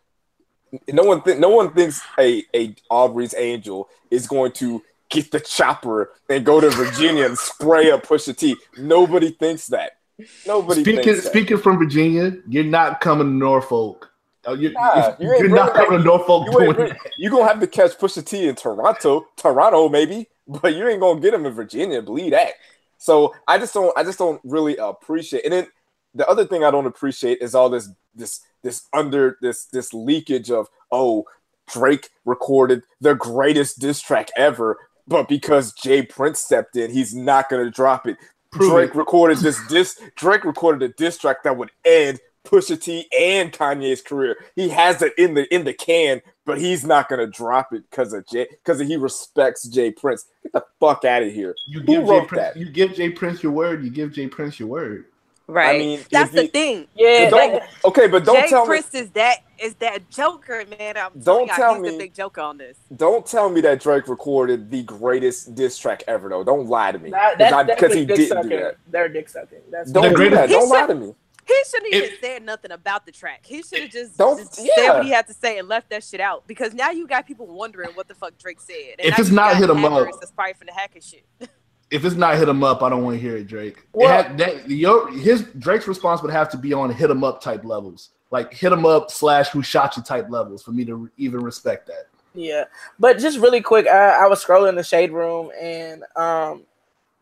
[0.93, 5.41] No one, th- no one thinks a a Aubrey's Angel is going to get the
[5.41, 8.57] chopper and go to Virginia and spray a Pusha T.
[8.77, 9.98] Nobody thinks that.
[10.47, 14.11] Nobody Speaking speaking from Virginia, you're not coming to Norfolk.
[14.47, 17.13] Uh, you, Nah, you you're not bringing coming to Norfolk You doing ain't bring- that.
[17.19, 21.21] you gonna have to catch Pusha T in Toronto, Toronto maybe, but you ain't gonna
[21.21, 22.03] get him in Virginia.
[22.03, 22.55] Believe that.
[22.97, 25.45] So I just don't, I just don't really appreciate.
[25.45, 25.67] And then
[26.15, 30.51] the other thing I don't appreciate is all this, this, this under this, this leakage
[30.51, 31.25] of oh,
[31.71, 36.03] Drake recorded the greatest diss track ever, but because J.
[36.03, 38.17] Prince stepped in, he's not gonna drop it.
[38.51, 38.97] Prove Drake it.
[38.97, 40.01] recorded this diss.
[40.17, 44.37] Drake recorded a diss track that would end Pusha T and Kanye's career.
[44.57, 48.13] He has it in the in the can, but he's not gonna drop it because
[48.15, 49.91] of Jay because he respects J.
[49.91, 50.27] Prince.
[50.43, 51.55] Get the fuck out of here.
[51.67, 52.27] You Who give J.
[52.27, 52.57] Prince, that?
[52.57, 53.11] you give J.
[53.11, 53.85] Prince your word.
[53.85, 54.29] You give J.
[54.29, 55.07] Prince your word.
[55.51, 55.77] Right.
[55.77, 56.87] I mean, That's the he- thing.
[56.95, 60.11] Yeah, don't, like, okay, but don't tell me Jay tell Prince is that is that
[60.11, 60.99] Joker, man.
[60.99, 62.77] I'm Don't telling y'all, tell me- the big joker on this.
[62.95, 66.45] don't tell me that Drake recorded the greatest diss track ever though.
[66.45, 68.51] Don't lie to me that, because that's because he didn't sucking.
[68.51, 68.77] do that.
[68.89, 69.59] They're dick sucking.
[69.71, 70.51] That's Don't do that.
[70.51, 71.15] Don't lie to me.
[71.47, 73.41] He shouldn't even If- said nothing about the track.
[73.47, 76.05] He should have just, Don't- just said what he had to say and left that
[76.05, 76.47] shit out.
[76.47, 78.97] Because now you got people wondering what the fuck Drake said.
[78.99, 81.25] And If it's not hit hit 'em up- hackers That's probably from the hacking shit.
[81.91, 83.85] If it's not hit him up, I don't want to hear it, Drake.
[83.95, 87.41] It had- that, your his Drake's response would have to be on hit him up
[87.41, 91.11] type levels, like hit him up slash who shot you type levels for me to
[91.17, 92.09] even respect that.
[92.35, 92.65] Yeah,
[92.99, 96.63] but just really quick, I, I was scrolling the shade room and um,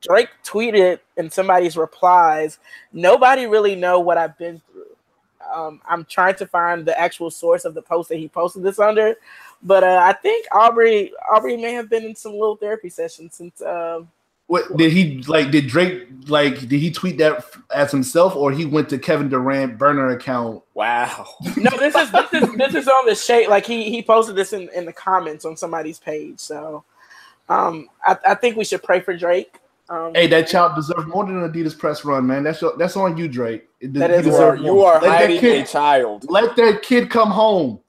[0.03, 2.59] Drake tweeted in somebody's replies,
[2.93, 4.83] "Nobody really know what I've been through."
[5.55, 8.81] Um, I'm trying to find the actual source of the post that he posted this
[8.81, 9.15] under,
[9.63, 13.63] but uh, I think Aubrey Aubrey may have been in some little therapy sessions since.
[13.63, 14.09] Um,
[14.49, 15.51] What did he like?
[15.51, 16.61] Did Drake like?
[16.61, 20.63] Did he tweet that as himself, or he went to Kevin Durant burner account?
[20.75, 21.27] Wow.
[21.57, 23.49] no, this is this is this is on the shade.
[23.49, 26.39] Like he he posted this in in the comments on somebody's page.
[26.39, 26.85] So,
[27.49, 29.59] um, I, I think we should pray for Drake.
[29.89, 32.43] Um, Hey, that child deserves more than an Adidas press run, man.
[32.45, 33.69] That's your, that's on you, Drake.
[33.81, 34.65] It- That he is You are, more.
[34.65, 36.27] you are Let that hiding a kid- child.
[36.29, 37.81] Let that kid come home.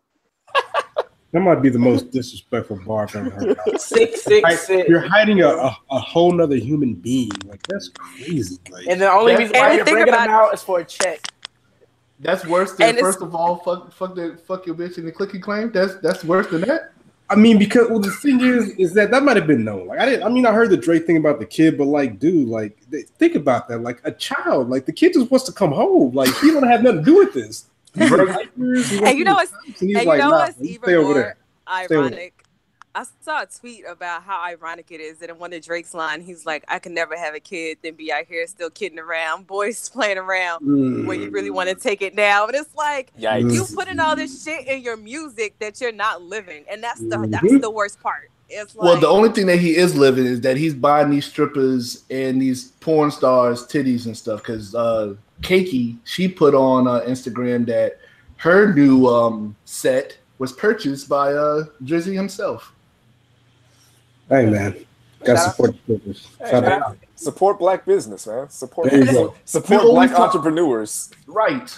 [1.31, 3.49] That might be the most disrespectful bar I've ever heard.
[3.51, 3.81] about.
[3.81, 4.87] six six Like, six.
[4.87, 7.31] You're hiding a, a, a whole nother human being.
[7.45, 8.57] Like that's crazy.
[8.71, 10.79] Like, And the only reason And why you're thing bringing about- them out is for
[10.79, 11.19] a check.
[12.19, 15.11] That's worse than And first of all, fuck, fuck the fuck your bitch in the
[15.11, 15.71] clicky claim.
[15.71, 16.91] That's that's worse than that.
[17.29, 19.85] I mean, because well, the thing is, is that that might have been known.
[19.87, 20.23] Like I didn't.
[20.25, 23.01] I mean, I heard the Drake thing about the kid, but like, dude, like, they,
[23.01, 23.79] think about that.
[23.81, 26.13] Like a child, like the kid just wants to come home.
[26.15, 27.65] Like he don't have nothing to do with this.
[27.97, 30.61] He wears diapers, he wants And you know what's and you like, know nah, what's
[30.61, 31.37] even more there.
[31.85, 32.43] Stay over ironic?
[32.95, 36.19] I saw a tweet about how ironic it is that in one of Drake's line,
[36.21, 39.45] he's like, "I can never have a kid, then be out here still kidding around,
[39.45, 40.65] boys playing around
[41.05, 43.53] when you really want to take it now." But it's like Yikes.
[43.53, 47.17] you putting all this shit in your music that you're not living, and that's the
[47.17, 47.29] Mhm.
[47.31, 48.31] that's the worst part.
[48.49, 51.25] It's like, Well, the only thing that he is living is that he's buying these
[51.25, 54.41] strippers and these porn stars titties and stuff.
[54.41, 57.99] Because uh, Keiki, she put on uh, Instagram that
[58.37, 62.73] her new um, set was purchased by uh, Drizzy himself.
[64.29, 64.75] Hey man,
[65.23, 66.27] got Shout out- support the business.
[66.39, 66.97] Hey, Shout shout.
[67.15, 68.49] Support black business, man.
[68.49, 69.35] Support There you go.
[69.45, 71.09] support We black talk- entrepreneurs.
[71.25, 71.75] Right.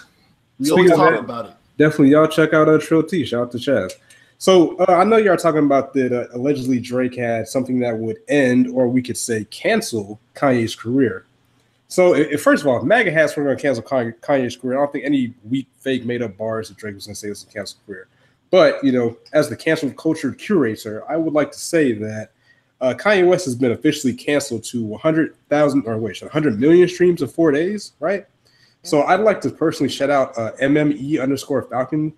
[0.60, 1.54] We Speaking always talk about it.
[1.78, 3.24] Definitely, y'all check out uh, Trill T.
[3.24, 3.93] Shout out to Chaz.
[4.38, 6.12] So uh, I know y'all talking about that.
[6.12, 11.26] Uh, allegedly, Drake had something that would end, or we could say cancel Kanye's career.
[11.89, 14.82] So, if, first of all, if MAGA has we're going to cancel Kanye's career, I
[14.82, 17.39] don't think any weak, fake, made up bars that Drake was going to say this
[17.39, 18.08] is a cancel career.
[18.52, 22.32] But you know, as the cancel culture curator, I would like to say that
[22.80, 27.28] uh, Kanye West has been officially canceled to 100,000 or wait, 100 million streams in
[27.28, 28.25] four days, right?
[28.84, 32.13] So I'd like to personally shout out uh, MME underscore Falcon,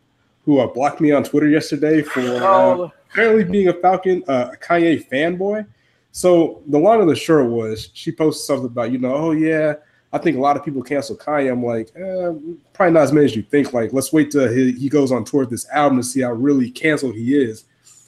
[0.46, 4.52] who uh, blocked me on Twitter yesterday for uh, Oh, apparently being a Falcon, uh,
[4.54, 5.66] a Kanye fanboy.
[6.12, 9.76] So the line of the short was she posted something about, you know, oh yeah,
[10.14, 11.52] I think a lot of people cancel Kanye.
[11.52, 13.72] I'm like, eh, probably not as many as you think.
[13.72, 16.34] Like, let's wait till he, he goes on tour with this album to see how
[16.34, 17.64] really canceled he is.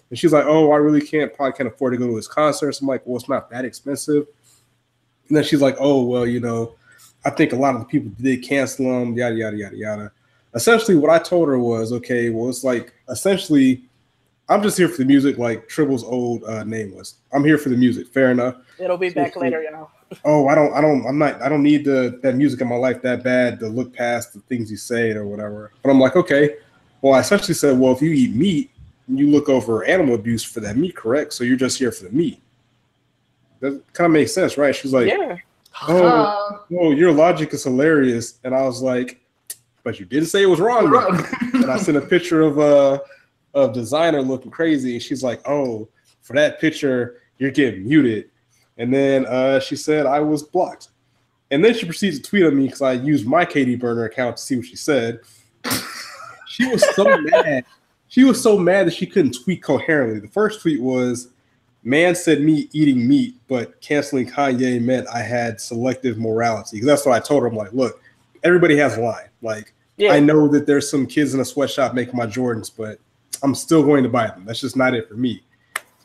[0.09, 2.81] And she's like, oh, I really can't, probably can't afford to go to his concerts.
[2.81, 4.27] I'm like, well, it's not that expensive.
[5.27, 6.75] And then she's like, oh, well, you know,
[7.25, 10.11] I think a lot of the people did cancel him, yada, yada, yada, yada.
[10.53, 13.85] Essentially, what I told her was, okay, well, it's like, essentially,
[14.49, 17.15] I'm just here for the music, like Tribble's old uh, name was.
[17.31, 18.07] I'm here for the music.
[18.07, 18.57] Fair enough.
[18.77, 19.89] it'll be back later, y'all.
[20.25, 22.75] Oh, I don't, I don't, I'm not, I don't need the that music in my
[22.75, 25.71] life that bad to look past the things you saying or whatever.
[25.81, 26.57] But I'm like, okay.
[27.01, 28.69] Well, I essentially said, well, if you eat meat,
[29.07, 31.33] you look over animal abuse for that meat, correct?
[31.33, 32.39] So you're just here for the meat.
[33.59, 34.75] That kind of makes sense, right?
[34.75, 35.37] She's like, Yeah.
[35.87, 38.39] oh, oh, your logic is hilarious.
[38.43, 39.19] And I was like,
[39.83, 40.91] but you didn't say it was wrong.
[40.91, 41.07] though."
[41.59, 42.99] and I sent a picture of uh
[43.53, 45.87] of designer looking crazy, and she's like, "Oh,
[46.21, 48.29] for that picture, you're getting muted."
[48.77, 50.89] And then uh, she said I was blocked,
[51.51, 54.37] and then she proceeds to tweet at me because I used my KD Burner account
[54.37, 55.19] to see what she said.
[56.47, 57.65] she was so mad.
[58.07, 60.19] She was so mad that she couldn't tweet coherently.
[60.19, 61.29] The first tweet was,
[61.83, 67.05] "Man said me eating meat, but canceling Kanye meant I had selective morality." Because that's
[67.05, 67.47] what I told her.
[67.47, 68.01] I'm like, "Look,
[68.43, 69.29] everybody has a line.
[69.41, 70.13] Like, Yeah.
[70.13, 72.99] I know that there's some kids in a sweatshop making my Jordans, but
[73.43, 74.45] I'm still going to buy them.
[74.45, 75.43] That's just not it for me.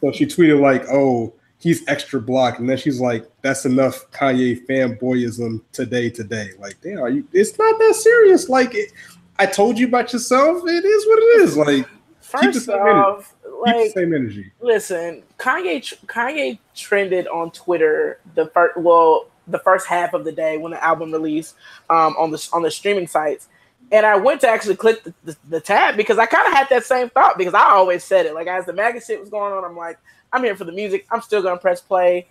[0.01, 4.66] So she tweeted like, "Oh, he's extra blocked," and then she's like, "That's enough Kanye
[4.66, 6.11] fanboyism today.
[6.11, 8.48] Today, like, damn, are you, it's not that serious.
[8.48, 8.92] Like, it,
[9.38, 10.62] I told you about yourself.
[10.66, 11.57] It is what it is.
[11.57, 12.98] Like, keep the First same energy.
[12.98, 14.53] off, keep the same energy.
[14.61, 20.59] listen, Kanye Kanye trended on Twitter the first well the first half of the day
[20.59, 21.55] when the album released
[21.88, 23.48] um, on the on the streaming sites,
[23.90, 26.68] and I went to actually click the, the, the tab because I kind of had
[26.70, 29.53] that same thought because I always said it like as the MAGA shit was going
[29.53, 29.98] on, I'm like
[30.33, 31.07] I'm here for the music.
[31.11, 32.27] I'm still gonna press play.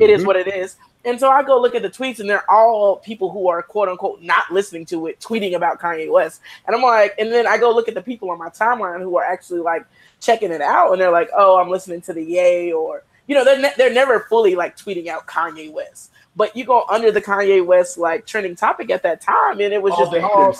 [0.00, 0.26] It is Mhm.
[0.26, 0.76] what it is.
[1.04, 3.88] And so I go look at the tweets, and they're all people who are quote
[3.88, 6.40] unquote not listening to it, tweeting about Kanye West.
[6.66, 9.16] And I'm like, and then I go look at the people on my timeline who
[9.18, 9.84] are actually like
[10.20, 13.44] checking it out, and they're like, oh, I'm listening to the Ye, or you know,
[13.44, 16.12] they're ne- they're never fully like tweeting out Kanye West.
[16.36, 19.82] But you go under the Kanye West like trending topic at that time, and it
[19.82, 20.54] was All just the all.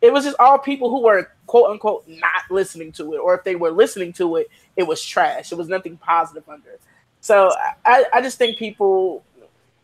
[0.00, 3.44] It was just all people who were quote unquote not listening to it, or if
[3.44, 5.52] they were listening to it, it was trash.
[5.52, 6.70] It was nothing positive under.
[6.70, 6.80] it.
[7.20, 7.50] So
[7.84, 9.24] I, I just think people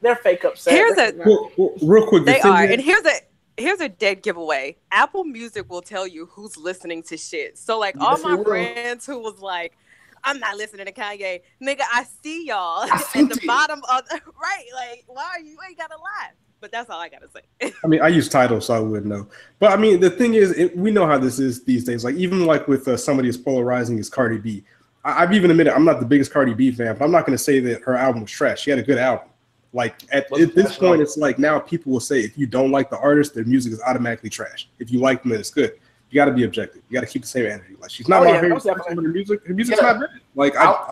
[0.00, 0.74] they're fake upset.
[0.74, 3.12] Here's a- not- Well, well, real quick, They are, and here's a
[3.56, 4.76] here's a dead giveaway.
[4.90, 7.56] Apple Music will tell you who's listening to shit.
[7.58, 9.76] So like all my friends who was like,
[10.24, 11.82] I'm not listening to Kanye, nigga.
[11.92, 13.46] I see y'all I at the it.
[13.46, 14.66] bottom of the, right.
[14.74, 15.52] Like, why are you?
[15.52, 16.30] you ain't gotta lie.
[16.60, 17.72] But that's all I gotta say.
[17.84, 19.26] I mean, I use titles, so I wouldn't know.
[19.58, 22.04] But I mean, the thing is, it, we know how this is these days.
[22.04, 24.62] Like, even like with uh, somebody as polarizing as Cardi B,
[25.04, 27.36] I, I've even admitted I'm not the biggest Cardi B fan, but I'm not going
[27.36, 28.62] to say that her album was trash.
[28.62, 29.28] She had a good album.
[29.74, 32.90] Like at, at this point, it's like now people will say if you don't like
[32.90, 34.68] the artist, their music is automatically trash.
[34.78, 35.78] If you like them, then it's good.
[36.12, 36.82] You got to be objective.
[36.90, 37.74] You got to keep the same energy.
[37.80, 39.92] Like she's not Oh, my yeah, favorite most person, but her music, her music's Yeah.
[39.92, 40.20] not bad.
[40.34, 40.90] Like I,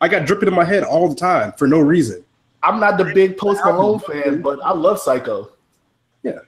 [0.00, 2.24] I got dripping in my head all the time for no reason.
[2.62, 5.50] I'm not the big Post Malone fan, but I love Psycho.
[6.22, 6.38] Yeah,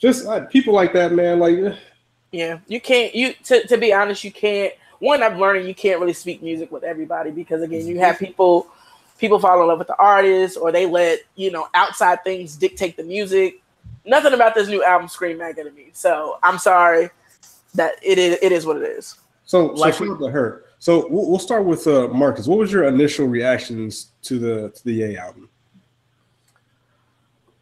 [0.00, 1.38] just uh, people like that, man.
[1.38, 1.56] Like.
[1.58, 1.76] eh,
[2.32, 3.14] Yeah, you can't.
[3.14, 4.72] You to, to be honest, you can't.
[4.98, 8.66] One, I'm learning you can't really speak music with everybody because again, you have people
[9.18, 12.96] people fall in love with the artist or they let you know outside things dictate
[12.96, 13.62] the music.
[14.04, 15.90] Nothing about this new album scream MAGA to me.
[15.92, 17.10] So I'm sorry
[17.74, 19.16] that it is it is what it is.
[19.44, 20.64] So, Like so we- shout out to her.
[20.78, 22.48] So we'll, we'll start with uh, Marcus.
[22.48, 25.48] What was your initial reactions to the to the Ye album?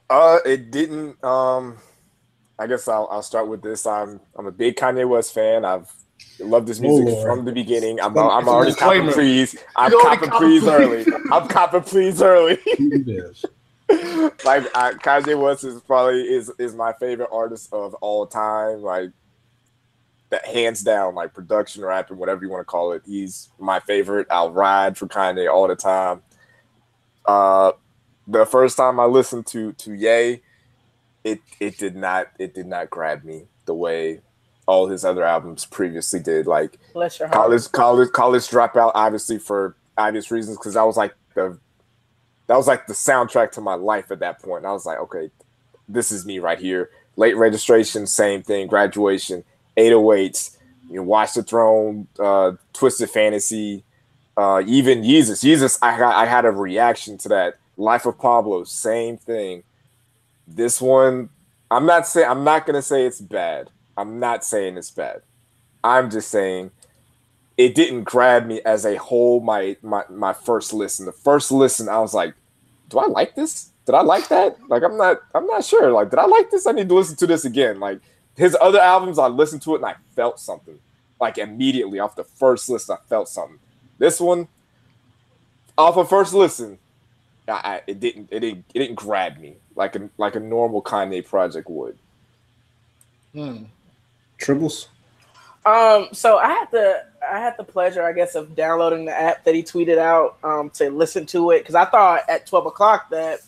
[0.09, 1.22] Uh, it didn't.
[1.22, 1.76] Um,
[2.59, 3.87] I guess I'll, I'll start with this.
[3.87, 5.64] I'm I'm a big Kanye West fan.
[5.64, 5.90] I've
[6.38, 8.00] loved his music Oh, from the beginning.
[8.00, 9.12] I'm It's I'm already copping disclaimer.
[9.12, 9.57] please.
[9.76, 11.07] I'm copping please early.
[11.31, 12.59] I'm copping please early.
[14.44, 18.83] Like I, Kanye West is probably is is my favorite artist of all time.
[18.83, 19.11] Like
[20.31, 23.03] that hands down, like production, rapping, whatever you want to call it.
[23.05, 24.26] He's my favorite.
[24.31, 26.22] I'll ride for Kanye all the time.
[27.26, 27.72] Uh,
[28.26, 30.40] the first time I listened to to Ye,
[31.24, 34.20] it it did not it did not grab me the way
[34.66, 36.46] all his other albums previously did.
[36.46, 37.35] Like Bless your heart.
[37.37, 41.59] college college college dropout obviously for obvious reasons because I was like the
[42.50, 45.30] that was like the soundtrack to my life at that point i was like okay
[45.88, 49.44] this is me right here late registration same thing graduation
[49.78, 50.58] 808s
[50.90, 53.84] you know, watch the throne uh twisted fantasy
[54.36, 55.42] Uh, even Jesus.
[55.42, 57.58] Jesus, I I had a reaction to that.
[57.78, 59.64] Life of Pablo, same thing.
[60.46, 61.30] This one,
[61.70, 63.70] I'm not saying I'm not gonna say it's bad.
[63.96, 65.22] I'm not saying it's bad.
[65.84, 66.72] I'm just saying
[67.58, 69.40] it didn't grab me as a whole.
[69.40, 72.34] My my my first listen, the first listen, I was like,
[72.90, 73.70] do I like this?
[73.87, 74.59] Did I like that?
[74.68, 75.90] Like I'm not I'm not sure.
[75.90, 76.66] Like did I like this?
[76.66, 77.81] I need to listen to this again.
[77.81, 78.00] Like
[78.37, 80.79] his other albums, I listened to it and I felt something.
[81.20, 83.59] Like immediately off the first listen, I felt something.
[83.98, 84.48] This one,
[85.76, 86.79] off of first listen,
[87.48, 90.83] I, I, it didn't it didn't it didn't grab me like a like a normal
[90.83, 91.98] Kanye project would.
[93.33, 93.64] Hmm.
[94.38, 94.88] Tribbles.
[95.66, 99.44] Um, so I had the I had the pleasure, I guess, of downloading the app
[99.44, 103.11] that he tweeted out um, to listen to it because I thought at twelve o'clock
[103.11, 103.40] that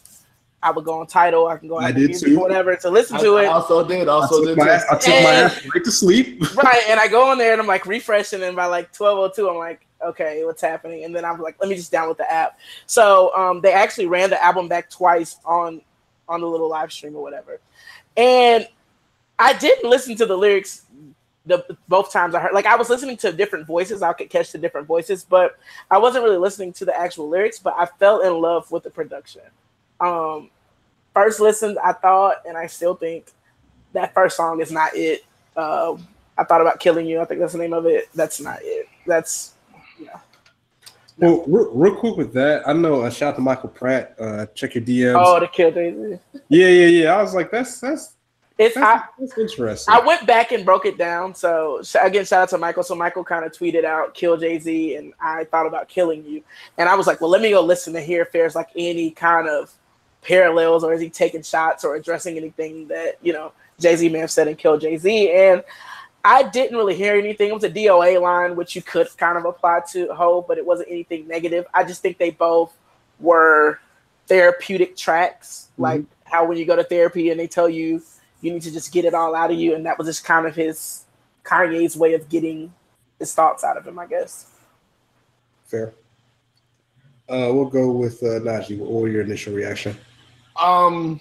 [0.63, 2.39] I would go on Tidal, I can go on I did music, too.
[2.39, 3.47] whatever to listen to I, it.
[3.47, 4.09] I also did.
[4.09, 4.59] Also took did.
[4.59, 6.41] my, I took my And- ass right to sleep.
[6.63, 9.31] right, and I go on there and I'm like refreshing, and by like twelve oh
[9.35, 11.05] two, I'm like, okay, what's happening?
[11.05, 12.59] And then I'm like, let me just download the app.
[12.87, 15.81] So um, they actually ran the album back twice on
[16.29, 17.61] on the little live stream or whatever,
[18.17, 18.69] and
[19.39, 20.83] I didn't listen to the lyrics
[21.47, 22.53] the both times I heard.
[22.53, 25.59] Like I was listening to different voices, I could catch the different voices, but
[25.91, 27.59] I wasn't really listening to the actual lyrics.
[27.59, 29.43] But I fell in love with the production.
[30.01, 30.51] Um,
[31.15, 33.27] first listen, I thought, and I still think
[33.93, 35.25] that first song is not it.
[35.57, 36.07] Um,
[36.39, 37.21] I thought about killing you.
[37.21, 38.09] I think that's the name of it.
[38.15, 38.89] That's not it.
[39.07, 39.55] That's
[39.99, 40.19] yeah.
[41.19, 43.05] Well, real, real quick with that, I know.
[43.05, 44.17] a shout out to Michael Pratt.
[44.19, 45.23] Uh, check your DMs.
[45.25, 46.19] oh, the kill Jay-Z.
[46.49, 47.15] yeah, yeah, yeah.
[47.15, 48.15] I was like, that's that's
[48.59, 49.95] It's I, that's, that's interesting.
[49.95, 51.35] I went back and broke it down.
[51.35, 52.83] So again, shout out to Michael.
[52.83, 56.43] So Michael kind of tweeted out "kill Jay Z," and I thought about killing you.
[56.79, 59.11] And I was like, well, let me go listen to hear if there's like any
[59.11, 59.73] kind of
[60.23, 64.19] parallels, or is he taking shots or addressing anything that you know Jay Z may
[64.19, 65.63] have said in "Kill Jay Z." And
[66.25, 67.49] I didn't really hear anything.
[67.49, 70.65] It was a DOA line, which you could kind of apply to Ho, but it
[70.65, 71.67] wasn't anything negative.
[71.75, 72.73] I just think they both
[73.19, 73.81] were
[74.29, 76.31] therapeutic tracks, like mm-hmm.
[76.31, 78.03] how when you go to therapy and they tell you
[78.43, 80.47] you need to just get it all out of you, and that was just kind
[80.47, 81.05] of his
[81.45, 82.73] Kanye's way of getting
[83.19, 84.47] his thoughts out of him, I guess.
[85.65, 85.95] Fair.
[87.29, 88.79] Uh, we'll go with uh, Najee.
[88.79, 89.97] What were your initial reaction?
[90.57, 91.21] Um,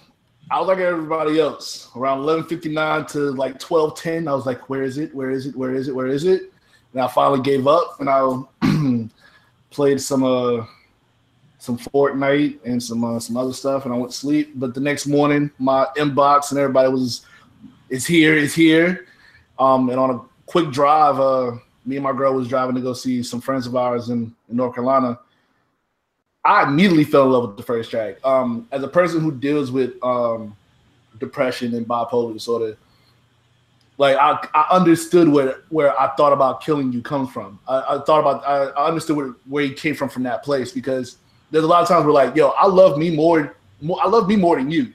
[0.50, 1.90] I was like everybody else.
[1.96, 5.14] Around eleven fifty nine to like twelve ten, I was like, "Where is it?
[5.14, 5.56] Where is it?
[5.56, 5.94] Where is it?
[5.94, 6.52] Where is it?"
[6.92, 9.08] And I finally gave up, and I
[9.70, 10.66] played some uh
[11.62, 14.50] some Fortnite and some uh, some other stuff, and I went to sleep.
[14.56, 17.24] But the next morning, my inbox and everybody was,
[17.88, 19.06] "It's here, it's here."
[19.60, 21.52] Um, and on a quick drive, uh,
[21.86, 24.56] me and my girl was driving to go see some friends of ours in, in
[24.56, 25.20] North Carolina.
[26.44, 28.16] I immediately fell in love with the first track.
[28.24, 30.56] Um, as a person who deals with um,
[31.20, 32.76] depression and bipolar disorder,
[33.98, 37.60] like I, I understood where where I thought about killing you comes from.
[37.68, 40.72] I, I thought about I, I understood where, where he came from from that place
[40.72, 41.18] because
[41.52, 44.26] there's a lot of times where like, yo, I love me more, more I love
[44.26, 44.92] me more than you.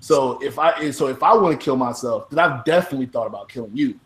[0.00, 3.48] So if I so if I want to kill myself, then I've definitely thought about
[3.48, 3.98] killing you.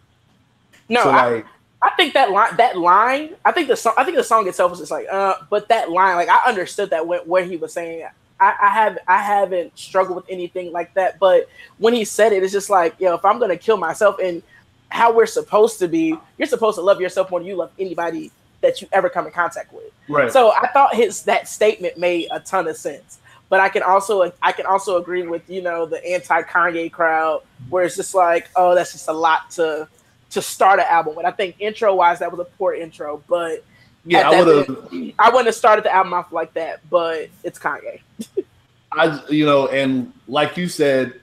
[0.89, 1.47] No, so I, like
[1.85, 4.71] I think that line, that line, I think the song, I think the song itself
[4.71, 7.73] was just like, uh, but that line, like I understood that when where he was
[7.73, 8.07] saying,
[8.41, 12.43] I, I have, I haven't struggled with anything like that, but when he said it,
[12.43, 14.43] it's just like, yo, if I'm gonna kill myself, and
[14.89, 18.31] how we're supposed to be, you're supposed to love yourself more than you love anybody
[18.65, 19.93] that you ever come in contact with.
[20.09, 20.33] right.
[20.33, 23.19] So I thought his that statement made a ton of sense.
[23.51, 27.43] But I can also I can also agree with you know the anti Kanye crowd
[27.69, 29.87] where it's just like oh that's just a lot to
[30.31, 31.27] to start an album with.
[31.27, 33.65] I think intro wise that was a poor intro, but
[34.07, 36.81] yeah, I would have I wouldn't have started the album off like that.
[36.91, 38.01] But it's Kanye.
[38.93, 41.21] I you know, and like you said,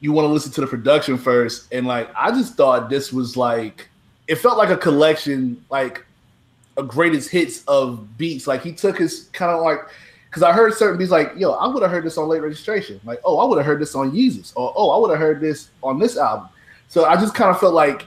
[0.00, 3.36] you want to listen to the production first, and like I just thought this was
[3.36, 3.88] like
[4.26, 6.06] it felt like a collection, like
[6.76, 8.46] a greatest hits of beats.
[8.46, 9.80] Like he took his kind of like
[10.30, 13.00] because I heard certain beats like, yo, I would have heard this on late registration.
[13.04, 15.40] Like, oh, I would have heard this on Yeezus, or oh, I would have heard
[15.40, 16.48] this on this album.
[16.88, 18.06] So I just kind of felt like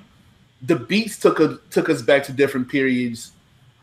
[0.61, 3.33] the beats took a, took us back to different periods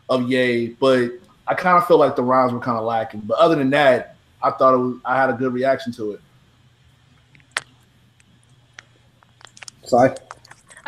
[0.09, 1.11] of Yay, but
[1.47, 3.21] I kind of felt like the rhymes were kind of lacking.
[3.21, 6.21] But other than that, I thought was, I had a good reaction to it.
[9.85, 10.15] Sai?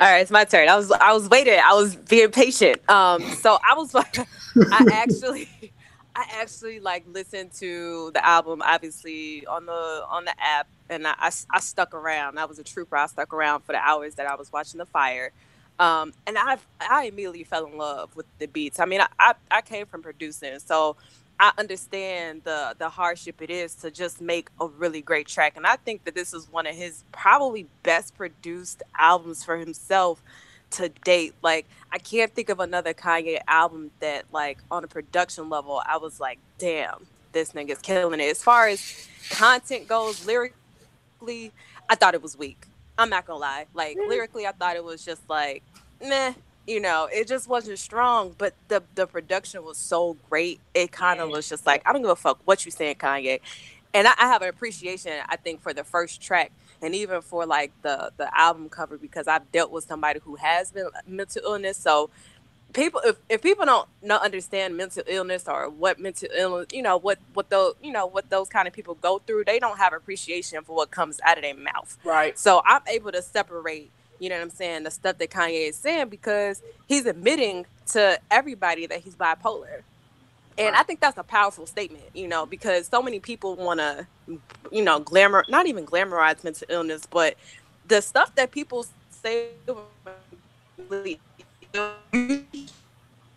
[0.03, 0.67] All right, it's my turn.
[0.67, 1.57] I was I was waiting.
[1.63, 2.81] I was being patient.
[2.89, 5.47] Um, so I was I actually
[6.15, 11.13] I actually like listened to the album obviously on the on the app and I,
[11.17, 12.37] I, I stuck around.
[12.37, 12.97] I was a trooper.
[12.97, 15.31] I stuck around for the hours that I was watching the fire.
[15.79, 18.81] Um, and I I immediately fell in love with the beats.
[18.81, 20.97] I mean, I, I, I came from producing, so
[21.39, 25.53] I understand the the hardship it is to just make a really great track.
[25.57, 30.21] And I think that this is one of his probably best produced albums for himself
[30.71, 31.33] to date.
[31.41, 35.97] Like I can't think of another Kanye album that like on a production level I
[35.97, 38.29] was like, damn, this nigga's killing it.
[38.29, 41.51] As far as content goes, lyrically,
[41.89, 42.67] I thought it was weak.
[42.97, 43.65] I'm not gonna lie.
[43.73, 44.07] Like mm.
[44.07, 45.63] lyrically, I thought it was just like,
[46.01, 46.33] meh.
[46.67, 48.35] You know, it just wasn't strong.
[48.37, 50.59] But the the production was so great.
[50.73, 53.39] It kind of was just like, I don't give a fuck what you saying, Kanye.
[53.93, 56.51] And I, I have an appreciation, I think, for the first track
[56.81, 60.71] and even for like the the album cover because I've dealt with somebody who has
[60.71, 61.77] been mental illness.
[61.77, 62.09] So
[62.73, 66.97] people if, if people don't not understand mental illness or what mental illness you know
[66.97, 69.93] what what those you know what those kind of people go through they don't have
[69.93, 73.91] appreciation for what comes out of their mouth right so i'm able to separate
[74.23, 78.17] you know what i'm saying the stuff that kanye is saying because he's admitting to
[78.31, 79.81] everybody that he's bipolar
[80.57, 84.05] and I think that's a powerful statement, you know, because so many people want to,
[84.71, 87.35] you know, glamour, not even glamorize mental illness, but
[87.87, 89.49] the stuff that people say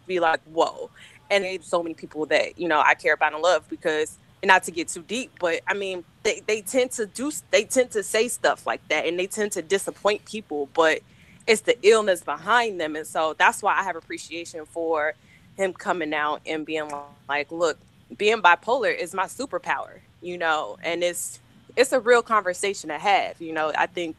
[0.07, 0.91] be like, whoa.
[1.30, 4.70] And so many people that, you know, I care about and love because, not to
[4.70, 8.28] get too deep, but I mean, they, they tend to do, they tend to say
[8.28, 11.01] stuff like that and they tend to disappoint people, but
[11.47, 12.97] it's the illness behind them.
[12.97, 15.14] And so that's why I have appreciation for
[15.57, 16.90] him coming out and being
[17.28, 17.78] like, look,
[18.16, 21.40] being bipolar is my superpower, you know, and it's
[21.76, 23.72] it's a real conversation to have, you know.
[23.76, 24.16] I think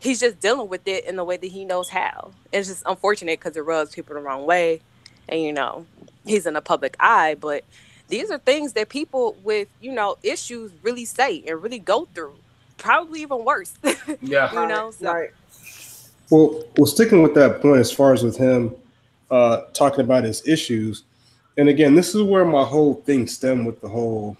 [0.00, 2.32] he's just dealing with it in the way that he knows how.
[2.52, 4.80] It's just unfortunate because it rubs people the wrong way,
[5.28, 5.86] and you know,
[6.24, 7.36] he's in the public eye.
[7.38, 7.64] But
[8.08, 12.34] these are things that people with you know issues really say and really go through,
[12.78, 13.74] probably even worse.
[14.22, 14.90] Yeah, you know.
[14.90, 15.12] So.
[15.12, 15.30] right
[16.30, 18.74] Well, well, sticking with that point, as far as with him
[19.30, 21.04] uh, talking about his issues,
[21.56, 24.36] and again, this is where my whole thing stemmed with the whole,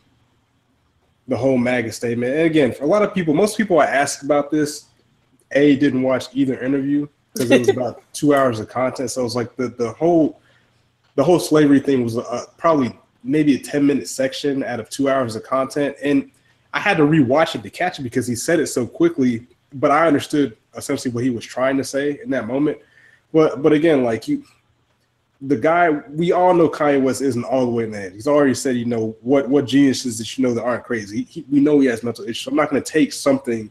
[1.28, 2.32] the whole MAGA statement.
[2.32, 4.86] And again, for a lot of people, most people I ask about this,
[5.52, 9.10] a didn't watch either interview because it was about two hours of content.
[9.10, 10.40] So it was like the the whole,
[11.14, 12.96] the whole slavery thing was uh, probably
[13.27, 16.31] maybe a ten minute section out of two hours of content, and
[16.72, 19.47] I had to rewatch it to catch it because he said it so quickly.
[19.74, 22.79] But I understood essentially what he was trying to say in that moment.
[23.33, 24.45] But but again, like you,
[25.43, 28.12] the guy we all know Kanye West isn't all the way head.
[28.12, 31.24] He's already said, you know, what what geniuses that you know that aren't crazy.
[31.24, 32.47] He, we know he has mental issues.
[32.47, 33.70] I'm not going to take something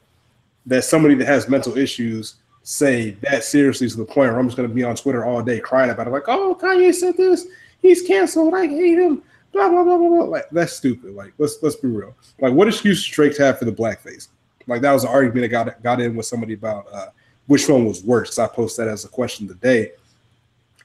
[0.65, 4.57] that somebody that has mental issues say that seriously to the point where I'm just
[4.57, 6.09] going to be on Twitter all day crying about it.
[6.09, 7.45] Like, oh, Kanye said this.
[7.81, 8.55] He's canceled.
[8.55, 9.21] I hate him.
[9.55, 10.23] Blah blah blah blah blah.
[10.25, 11.15] Like that's stupid.
[11.15, 12.13] Like let's let's be real.
[12.41, 14.27] Like what excuse does Drake have for the blackface?
[14.67, 17.07] Like that was an argument that got got in with somebody about uh,
[17.47, 18.37] which one was worse.
[18.37, 19.93] I posted that as a question today,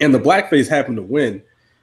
[0.00, 1.42] and the blackface happened to win.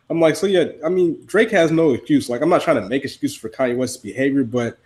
[0.10, 0.68] I'm like, so yeah.
[0.86, 2.30] I mean, Drake has no excuse.
[2.30, 4.80] Like I'm not trying to make excuses for Kanye West's behavior, but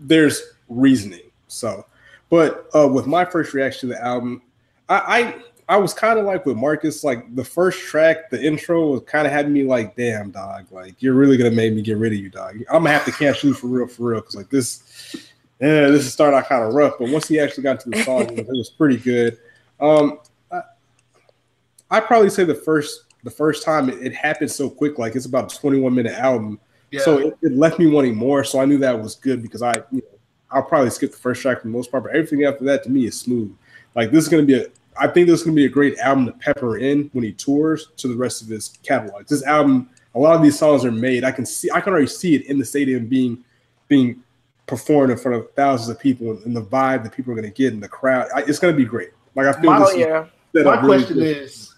[0.00, 1.30] there's reasoning.
[1.46, 1.86] So,
[2.28, 4.42] but uh, with my first reaction to the album,
[4.88, 5.34] I I,
[5.68, 7.02] I was kind of like with Marcus.
[7.02, 11.02] Like the first track, the intro was kind of had me like, damn dog, like
[11.02, 12.56] you're really gonna make me get rid of you, dog.
[12.70, 15.16] I'm gonna have to cancel you for real, for real, because like this
[15.60, 18.02] yeah, this is starting out kind of rough, but once he actually got to the
[18.04, 19.38] song, it was, it was pretty good.
[19.80, 20.20] Um,
[20.52, 20.60] I,
[21.90, 25.26] I probably say the first the first time it, it, happened so quick, like it's
[25.26, 26.60] about a 21 minute album,
[26.90, 27.00] yeah.
[27.00, 28.44] so it, it, left me wanting more.
[28.44, 30.18] So I knew that was good because I, you know,
[30.50, 32.90] I'll probably skip the first track for the most part, but everything after that to
[32.90, 33.56] me is smooth.
[33.94, 34.66] Like this is gonna be a,
[34.98, 37.88] I think this is gonna be a great album to pepper in when he tours
[37.98, 39.26] to the rest of his catalog.
[39.26, 41.24] This album, a lot of these songs are made.
[41.24, 43.44] I can see, I can already see it in the stadium being
[43.88, 44.22] being
[44.66, 47.54] performed in front of thousands of people and the vibe that people are going to
[47.56, 48.28] get in the crowd.
[48.48, 49.10] It's going to be great.
[49.34, 49.96] Like I feel My, this.
[49.96, 50.26] Yeah.
[50.54, 51.36] My really question good.
[51.36, 51.74] is,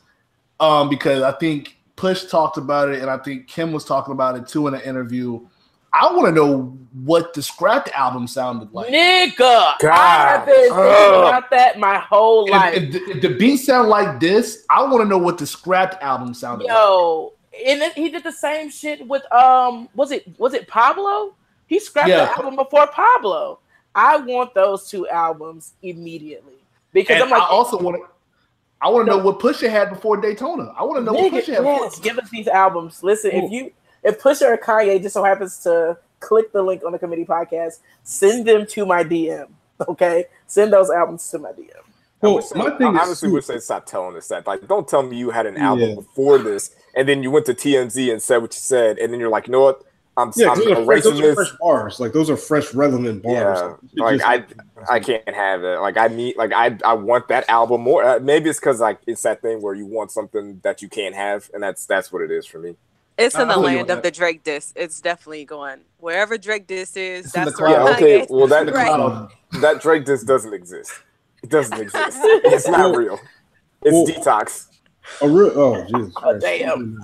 [0.60, 4.36] um, because I think Push talked about it, and I think Kim was talking about
[4.36, 5.46] it too in an interview.
[5.92, 8.92] I want to know what the scrapped album sounded like.
[8.92, 9.84] Nigga, God.
[9.84, 12.74] I have been thinking about that my whole if, life.
[12.76, 16.34] If, if, the beat sound like this, I want to know what the scrapped album
[16.34, 17.62] sounded Yo, like.
[17.62, 21.34] Yo, and then he did the same shit with um, was it was it Pablo?
[21.66, 22.24] He scrapped yeah.
[22.24, 23.60] the album before Pablo.
[23.94, 26.54] I want those two albums immediately
[26.92, 28.08] because and I'm like, I also want to.
[28.80, 30.72] I want to no, know what Pusha had before Daytona.
[30.78, 31.64] I want to know nigga, what Pusha had.
[31.64, 32.04] Yes, before.
[32.04, 33.02] give us these albums.
[33.02, 33.46] Listen, Ooh.
[33.46, 33.72] if you
[34.02, 37.78] if Pusha or Kanye just so happens to click the link on the committee podcast,
[38.02, 39.48] send them to my DM.
[39.88, 41.68] Okay, send those albums to my DM.
[42.20, 44.46] Well, say, my thing I honestly would say stop telling us that.
[44.46, 45.94] Like, don't tell me you had an album yeah.
[45.94, 49.20] before this, and then you went to TMZ and said what you said, and then
[49.20, 49.84] you're like, you know what?
[50.16, 52.00] I'm, yeah, I'm those, are fresh, those are fresh bars.
[52.00, 53.76] Like those are fresh, relevant bars.
[53.92, 54.44] Yeah, like I,
[54.90, 55.78] I can't have it.
[55.78, 58.02] Like I need, like I, I want that album more.
[58.02, 61.14] Uh, maybe it's because like it's that thing where you want something that you can't
[61.14, 62.74] have, and that's that's what it is for me.
[63.18, 64.72] It's in the land of the Drake diss.
[64.76, 67.26] It's definitely going wherever Drake diss is.
[67.26, 68.26] It's that's where yeah, okay.
[68.30, 69.28] Well, that right.
[69.60, 70.92] that Drake diss doesn't exist.
[71.42, 72.18] It doesn't exist.
[72.22, 73.18] it's not real.
[73.82, 74.66] It's Well- detox.
[75.22, 76.40] A real, oh, Jesus Oh, Christ.
[76.42, 76.98] damn.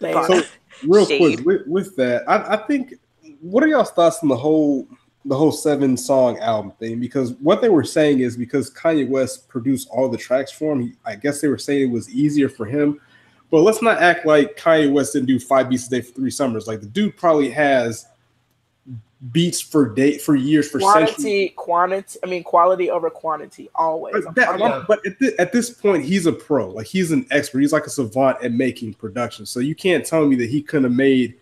[0.00, 0.24] Damn.
[0.26, 0.42] So,
[0.86, 1.44] real Shade.
[1.44, 2.94] quick with, with that, I, I think
[3.40, 4.88] what are y'all's thoughts on the whole
[5.24, 6.98] the whole seven song album thing?
[7.00, 10.82] Because what they were saying is because Kanye West produced all the tracks for him,
[10.82, 13.00] he, I guess they were saying it was easier for him.
[13.50, 16.30] But let's not act like Kanye West didn't do five beats a day for three
[16.30, 16.66] summers.
[16.66, 18.06] Like the dude probably has
[19.32, 21.14] beats for day for years for centuries.
[21.14, 22.18] quantity, quantity.
[22.22, 24.24] I mean, quality over quantity always.
[24.24, 26.68] But, that, but at, at this point, he's a pro.
[26.70, 27.60] Like he's an expert.
[27.60, 29.46] He's like a savant at making production.
[29.46, 31.36] So you can't tell me that he couldn't have made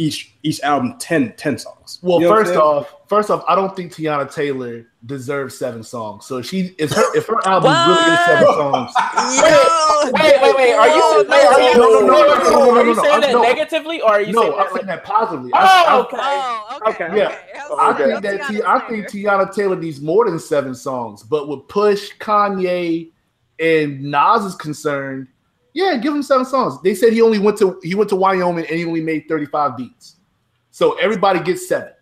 [0.00, 1.98] each each album 10, 10 songs.
[2.02, 6.24] Well, You know first off, first off, I don't think Teyana Taylor deserves seven songs.
[6.24, 8.92] So if she if her if her album really is seven songs,
[9.36, 10.72] Yo, Wait, wait, wait.
[10.72, 14.72] Are you, wait, are you, saying that negatively, or are you no, saying I'm that?
[14.74, 15.50] saying that positively.
[15.52, 16.16] Oh, I, I, okay.
[16.18, 17.04] Oh, okay.
[17.04, 17.16] Okay.
[17.18, 17.26] Yeah.
[17.26, 17.60] okay.
[17.78, 18.04] I Okay.
[18.04, 21.22] think that T, I think Teyana Taylor needs more than seven songs.
[21.22, 23.10] But with Push, Kanye,
[23.58, 25.28] and Nas is concerned,
[25.72, 26.80] yeah, give him seven songs.
[26.82, 29.76] They said he only went to he went to Wyoming and he only made 35
[29.76, 30.16] beats.
[30.70, 31.92] So everybody gets seven.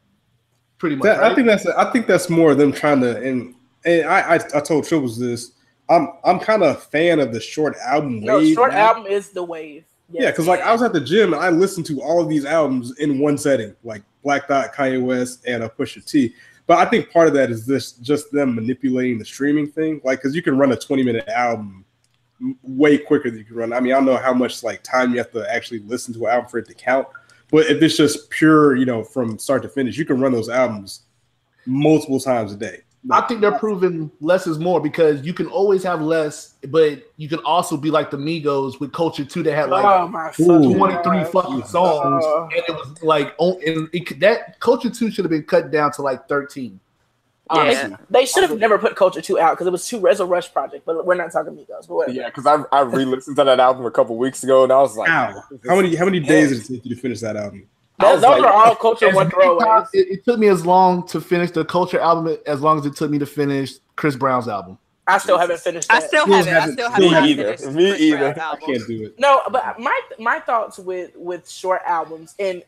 [0.79, 1.05] Pretty much.
[1.05, 1.33] That- right?
[1.33, 3.55] I think that's I think that's more of them trying to and
[3.85, 5.53] and I I, I told Tribbles this.
[5.91, 8.55] I'm I'm kind of a fan of the short album No, wave.
[8.55, 8.89] short now.
[8.89, 9.85] album is the wave.
[10.11, 10.23] Yes.
[10.23, 12.45] Yeah, because like I was at the gym and I listened to all of these
[12.45, 16.35] albums in one setting, like Black Dot, Kanye West, and a Pusha T.
[16.67, 20.19] But I think part of that is this just them manipulating the streaming thing, like
[20.21, 21.85] because you can run a 20 minute album m-
[22.63, 23.73] way quicker than you can run.
[23.73, 26.27] I mean, I don't know how much like time you have to actually listen to
[26.27, 27.09] an album for it to count,
[27.51, 30.49] but if it's just pure, you know, from start to finish, you can run those
[30.49, 31.03] albums
[31.67, 32.83] multiple times a day.
[33.11, 37.29] I think they're proving less is more because you can always have less, but you
[37.29, 41.03] can also be like the Migos with Culture Two that had like oh my 23
[41.03, 41.29] God.
[41.29, 45.31] fucking songs, Uh, and it was like, oh, and it, that Culture Two should have
[45.31, 46.79] been cut down to like 13.
[47.51, 47.91] Honestly.
[47.91, 47.97] Yeah.
[48.11, 50.53] They should have never put Culture Two out because it was too Res a Rush
[50.53, 50.85] project.
[50.85, 51.87] But we're not talking Migos.
[51.89, 52.13] But whatever.
[52.19, 54.97] Yeah, because I I re-listened to that album a couple weeks ago and I was
[54.97, 55.43] like, How?
[55.67, 57.67] How many how many days did it take you to finish that album?
[58.01, 59.89] Those, those like- are all Culture One throwaways.
[59.93, 62.95] It, it took me as long to finish the Culture album as long as it
[62.97, 64.79] took me to finish Chris Brown's album.
[65.07, 65.91] I still haven't finished.
[65.91, 66.09] I That.
[66.09, 66.55] still Still haven't.
[66.55, 67.73] I still haven't- still still haven't Me finished either.
[67.73, 68.33] Me Chris either.
[68.35, 69.19] Brown's I can't do it.
[69.19, 72.63] No, but my my thoughts with with short albums, and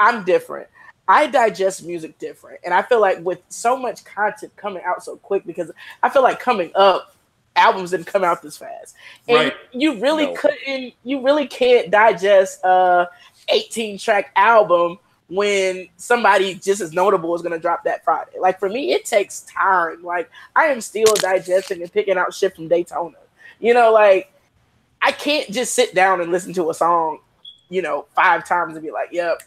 [0.00, 0.66] I'm different.
[1.06, 5.16] I digest music different, and I feel like with so much content coming out so
[5.16, 5.70] quick, because
[6.02, 7.14] I feel like coming up,
[7.56, 8.96] albums didn't come out this fast,
[9.28, 9.54] and Right.
[9.72, 10.34] you really No.
[10.34, 13.08] couldn't, you really can't digest a
[13.48, 14.98] 18 track album
[15.28, 18.38] when somebody just as notable is going to drop that Friday.
[18.38, 20.02] Like for me, it takes time.
[20.02, 23.16] Like I am still digesting and picking out shit from Daytona.
[23.58, 24.30] You know, like
[25.00, 27.20] I can't just sit down and listen to a song,
[27.68, 29.42] you know, five times and be like, "Yep,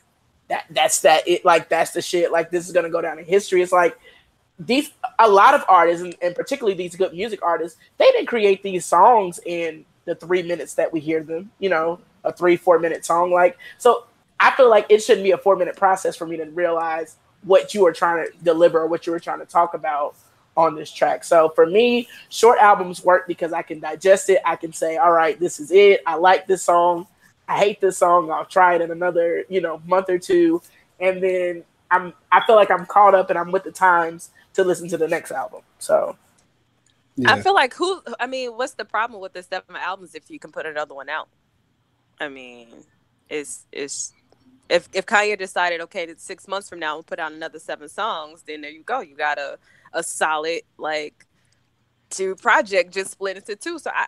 [0.50, 2.32] that that's that it." Like that's the shit.
[2.32, 3.62] Like this is gonna go down in history.
[3.62, 3.98] It's like
[4.60, 8.64] these a lot of artists, and, and particularly these good music artists, they didn't create
[8.64, 11.52] these songs in the three minutes that we hear them.
[11.60, 13.32] You know, a three four minute song.
[13.32, 14.06] Like so,
[14.40, 17.74] I feel like it shouldn't be a four minute process for me to realize what
[17.74, 20.16] you were trying to deliver or what you were trying to talk about
[20.56, 21.24] on this track.
[21.24, 24.42] So for me, short albums work because I can digest it.
[24.44, 26.02] I can say, all right, this is it.
[26.06, 27.06] I like this song.
[27.48, 28.32] I hate this song.
[28.32, 30.62] I'll try it in another, you know, month or two.
[31.00, 34.64] And then I'm I feel like I'm caught up and I'm with the times to
[34.64, 35.62] listen to the next album.
[35.80, 36.18] So
[37.18, 37.26] Yeah.
[37.26, 38.02] I feel like who?
[38.20, 41.10] I mean, what's the problem with the seven albums if you can put another one
[41.10, 41.30] out?
[42.20, 42.86] I mean,
[43.30, 44.14] it's it's
[44.70, 47.90] if if Kanye decided okay, that six months from now we'll put out another seven
[47.90, 49.02] songs, then there you go.
[49.02, 49.60] You got a
[49.94, 51.26] a solid like
[52.12, 53.80] two project just split into two.
[53.80, 54.08] So I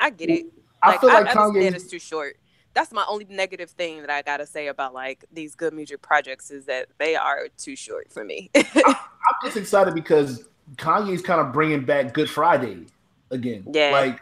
[0.00, 0.46] I get it.
[0.82, 1.76] I Like, feel I, like understand Kanye.
[1.76, 2.36] it's too short.
[2.74, 6.50] That's my only negative thing that I gotta say about like these good music projects
[6.50, 8.50] is that they are too short for me.
[8.54, 8.94] I'm
[9.42, 10.44] just excited because
[10.76, 12.86] Kanye's kind of bringing back Good Friday
[13.30, 13.64] again.
[13.72, 13.90] Yeah.
[13.92, 14.20] Like,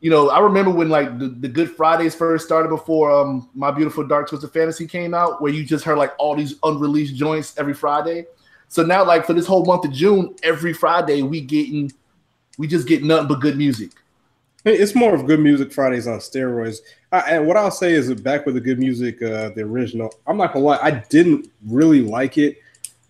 [0.00, 3.70] you know, I remember when like the, the Good Fridays first started before um My
[3.70, 7.56] Beautiful Dark Twisted Fantasy came out, where you just heard like all these unreleased joints
[7.58, 8.26] every Friday.
[8.68, 11.92] So now, like for this whole month of June, every Friday we getting
[12.58, 13.90] we just get nothing but good music.
[14.64, 16.78] It's more of good music Fridays on steroids.
[17.12, 20.12] I, and what I'll say is that back with the good music, uh, the original,
[20.26, 22.58] I'm not gonna lie, I didn't really like it,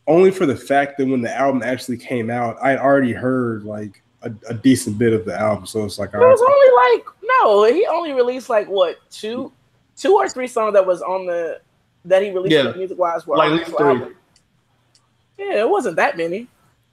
[0.09, 4.03] only for the fact that when the album actually came out, I'd already heard like
[4.23, 5.67] a, a decent bit of the album.
[5.67, 7.07] So it's like, it was only like
[7.41, 9.53] no, he only released like what two,
[9.97, 11.61] two or three songs that was on the
[12.05, 12.73] that he released Yeah.
[12.73, 13.87] music wise were Like at least three.
[13.87, 14.17] album.
[15.39, 16.49] Yeah, it wasn't that many.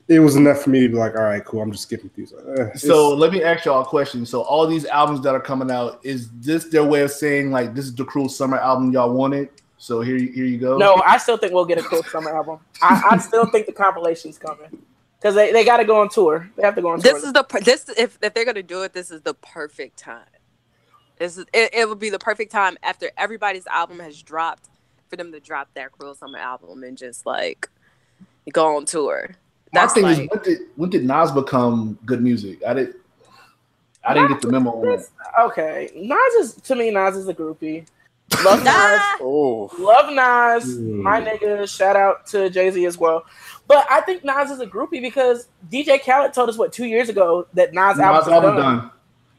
[0.10, 2.34] It was enough for me to be like, all right, cool, I'm just skipping these.
[2.34, 4.26] Uh, So let me ask y'all a question.
[4.26, 7.76] So all these albums that are coming out, is this their way of saying like
[7.76, 9.50] this is the cruel summer album y'all wanted?
[9.78, 10.78] So here, you- here you go.
[10.78, 12.60] No, I still think we'll get a Cruel Summer album.
[12.82, 14.82] I, I still think the compilation's coming.
[15.20, 16.50] because they, they got to go on tour.
[16.58, 17.28] They have to go on This tour.
[17.28, 20.26] is the per- this if if they're gonna do it, this is the perfect time.
[21.18, 24.68] This is it, it would be the perfect time after everybody's album has dropped
[25.08, 27.70] for them to drop that Cruel Summer album and just like
[28.52, 29.30] go on tour.
[29.72, 32.60] My That's thing is, when did when did Nas become good music?
[32.66, 32.96] I didn't.
[34.04, 35.06] I didn't get the memo on that.
[35.42, 35.92] okay.
[35.96, 36.90] Nas is to me.
[36.90, 37.86] Nas is a groupie.
[38.44, 39.02] Love Nas.
[39.22, 41.02] Oh, Love Nas, Mm.
[41.04, 41.68] my nigga.
[41.68, 43.26] Shout out to Jay Z as well.
[43.68, 47.10] But I think Nas is a groupie because DJ Khaled told us what two years
[47.10, 48.78] ago that Nas, Nas album was album done.
[48.78, 48.92] done.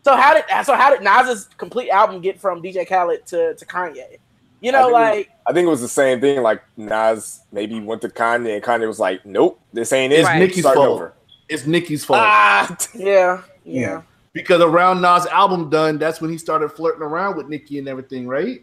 [0.04, 3.66] So how did so how did Nas's complete album get from DJ Khaled to, to
[3.66, 4.18] Kanye?
[4.60, 6.42] You know, I think like I think it was the same thing.
[6.42, 10.28] Like Nas maybe went to Kanye, and Kanye was like, "Nope, this ain't it." It's
[10.28, 10.38] Right.
[10.38, 10.76] Nicki's fault.
[10.76, 11.14] over.
[11.48, 14.02] It's Nicki's fault Ah, yeah, yeah.
[14.32, 18.28] because around Nas album done, that's when he started flirting around with Nicki and everything,
[18.28, 18.62] right?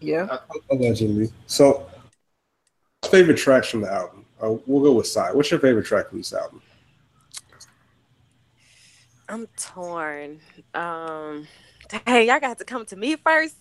[0.00, 0.38] Yeah.
[0.70, 1.32] Allegedly.
[1.46, 1.86] So,
[3.06, 4.26] favorite tracks from the album?
[4.42, 5.32] Uh, we'll go with Sai.
[5.32, 6.60] What's your favorite track from this album?
[9.28, 10.40] I'm torn.
[10.74, 11.48] Um,
[12.06, 13.56] hey, y'all got to come to me first.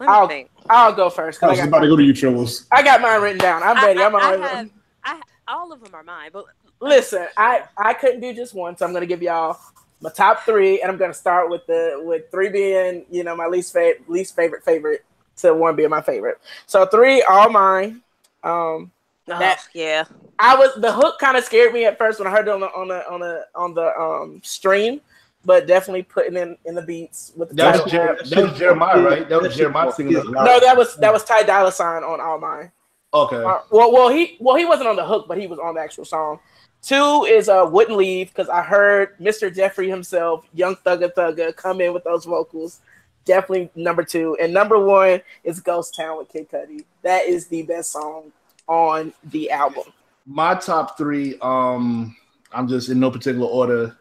[0.00, 0.50] Let me I'll- think.
[0.70, 1.42] I'll go first.
[1.42, 2.66] I I was got, about to go to you, Tribbles.
[2.72, 3.62] I got mine written down.
[3.62, 4.00] I'm ready.
[4.00, 4.42] I, I'm I, I already.
[4.42, 4.70] have,
[5.04, 6.46] I all of them are mine, but
[6.80, 9.58] Listen, I I couldn't do just one, so I'm gonna give y'all
[10.00, 13.46] my top three, and I'm gonna start with the with three being you know my
[13.46, 15.04] least favorite least favorite favorite
[15.38, 16.38] to one being my favorite.
[16.66, 18.02] So three all mine.
[18.42, 18.90] Um,
[19.28, 20.04] oh, That- yeah,
[20.38, 22.60] I was the hook kind of scared me at first when I heard it on
[22.60, 25.00] the on the on the on the um stream,
[25.44, 27.92] but definitely putting in in the beats with the That was.
[27.92, 29.28] Jer- that was Jeremiah, right?
[29.28, 32.70] That was Jeremiah singing no, that was that was Ty Dolla Sign on all mine.
[33.12, 33.36] Okay.
[33.36, 35.80] Uh, well, well, he well he wasn't on the hook, but he was on the
[35.80, 36.40] actual song.
[36.82, 39.54] Two is uh wouldn't leave because I heard Mr.
[39.54, 42.80] Jeffrey himself, Young Thugga Thugga, come in with those vocals.
[43.24, 46.84] Definitely number two, and number one is Ghost Town with Kid Cudi.
[47.02, 48.32] That is the best song
[48.66, 49.84] on the album.
[50.26, 52.14] My top three, um,
[52.52, 53.96] I'm just in no particular order.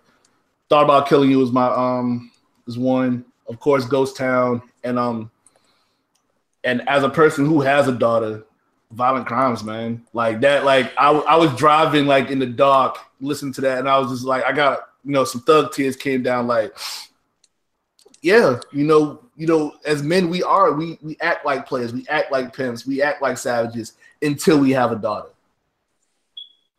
[0.70, 2.32] Thought about killing you was my um
[2.68, 3.26] is one.
[3.47, 5.30] Of course, Ghost Town, and um,
[6.64, 8.45] and as a person who has a daughter,
[8.91, 10.64] violent crimes, man, like that.
[10.64, 14.11] Like I, I was driving like in the dark, listening to that, and I was
[14.11, 16.47] just like, I got you know some thug tears came down.
[16.47, 16.76] Like,
[18.22, 22.07] yeah, you know, you know, as men we are, we we act like players, we
[22.07, 25.30] act like pimps, we act like savages until we have a daughter.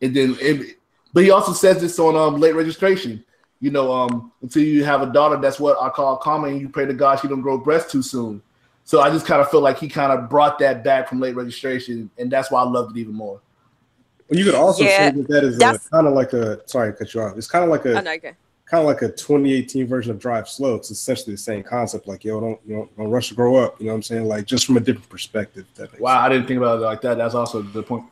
[0.00, 0.78] And then, it,
[1.12, 3.24] but he also says this on um, late registration.
[3.60, 6.68] You know, um, until you have a daughter, that's what I call karma, and you
[6.68, 8.42] pray to God she don't grow breasts too soon.
[8.84, 11.34] So I just kind of feel like he kind of brought that back from late
[11.34, 13.40] registration, and that's why I loved it even more.
[14.28, 16.92] Well, you could also Yeah, say that that is that's- kind of like a sorry
[16.92, 17.36] to cut you off.
[17.38, 18.32] It's kind of like a oh, no, okay.
[18.66, 20.74] kind of like a 2018 version of Drive Slow.
[20.74, 22.06] It's essentially the same concept.
[22.06, 23.80] Like yo, don't you know, don't rush to grow up.
[23.80, 24.24] You know what I'm saying?
[24.24, 25.66] Like just from a different perspective.
[25.76, 27.16] That makes Wow, I didn't think about it like that.
[27.16, 28.04] That's also a good point.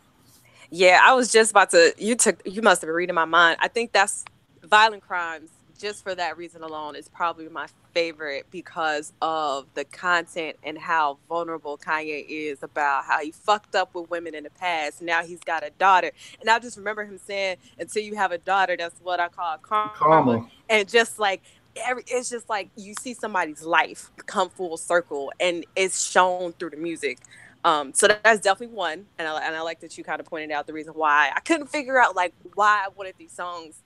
[0.71, 1.93] Yeah, I was just about to.
[1.99, 2.41] You took.
[2.47, 3.59] You must have been reading my mind.
[3.61, 4.25] I think that's
[4.73, 5.51] violent crimes.
[5.79, 11.19] Just for that reason alone, is probably my favorite because of the content and how
[11.29, 15.03] vulnerable Kanye is about how he fucked up with women in the past.
[15.03, 18.39] Now he's got a daughter, and I just remember him saying, "Until you have a
[18.39, 20.49] daughter, that's what I call karma." Karma.
[20.71, 21.43] and just like
[21.77, 26.71] every it's just like you see somebody's life come full circle and it's shown through
[26.71, 27.19] the music
[27.65, 30.51] um so that's definitely one and I, and I like that you kind of pointed
[30.51, 33.83] out the reason why i couldn't figure out like why i wanted these songs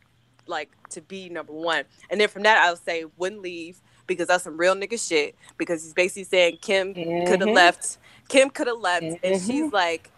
[0.49, 4.45] like to be number one and then from that i'll say wouldn't leave because that's
[4.45, 8.79] some real nigga shit because he's basically saying kim could have left kim could have
[8.79, 9.47] left and Mhm.
[9.47, 10.11] she's like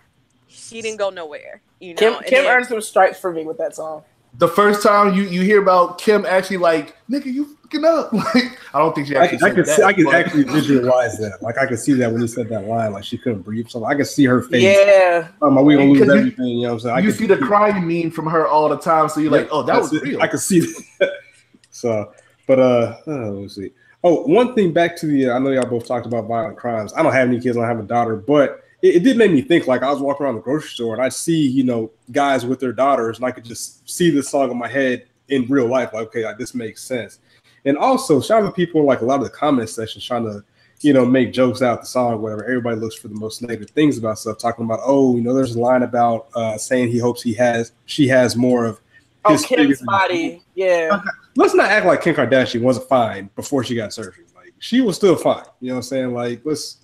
[0.47, 3.59] she didn't go nowhere you know Kim Kim then- earned some stripes for me with
[3.59, 4.03] that song.
[4.35, 8.13] The first time you you hear about Kim actually like, nigga, you fucking up.
[8.35, 9.39] Like, I don't think she actually.
[9.39, 11.39] I said could that, see, I could but- actually visualize that.
[11.43, 13.69] Like I can see that when he said that line, like she couldn't breathe.
[13.69, 14.63] So I could see her face.
[14.63, 16.47] Yeah, Um, are we gonna lose Because you- everything?
[16.47, 16.97] You know what I'm saying?
[16.97, 19.49] I you could see the crying meme from her all the time, so you're like,
[19.51, 20.03] oh, that was it.
[20.03, 20.23] real.
[20.23, 21.11] I can see that.
[21.71, 22.13] so,
[22.47, 23.71] but uh, uh, let's see.
[24.05, 25.31] Oh, one thing back to the.
[25.31, 26.93] I know y'all both talked about violent crimes.
[26.95, 27.57] I don't have any kids.
[27.57, 29.67] I don't have a daughter, but it, it did make me think.
[29.67, 32.61] Like I was walking around the grocery store and I see, you know, guys with
[32.61, 35.93] their daughters, and I could just see this song in my head in real life.
[35.93, 37.21] Like, okay, like, this makes sense.
[37.65, 40.43] And also, shout out to people like a lot of the comment sections trying to,
[40.81, 42.45] you know, make jokes out the song, whatever.
[42.45, 45.57] Everybody looks for the most negative things about stuff, talking about, oh, you know, there's
[45.57, 48.81] a line about uh, saying he hopes he has, she has more of
[49.25, 50.43] oh his Kim's body.
[50.55, 51.01] Yeah,
[51.37, 54.25] let's not act like Kim Kardashian wasn't fine before she got surgery.
[54.35, 55.45] Like she was still fine.
[55.61, 56.15] You know what I'm saying?
[56.15, 56.78] Like let's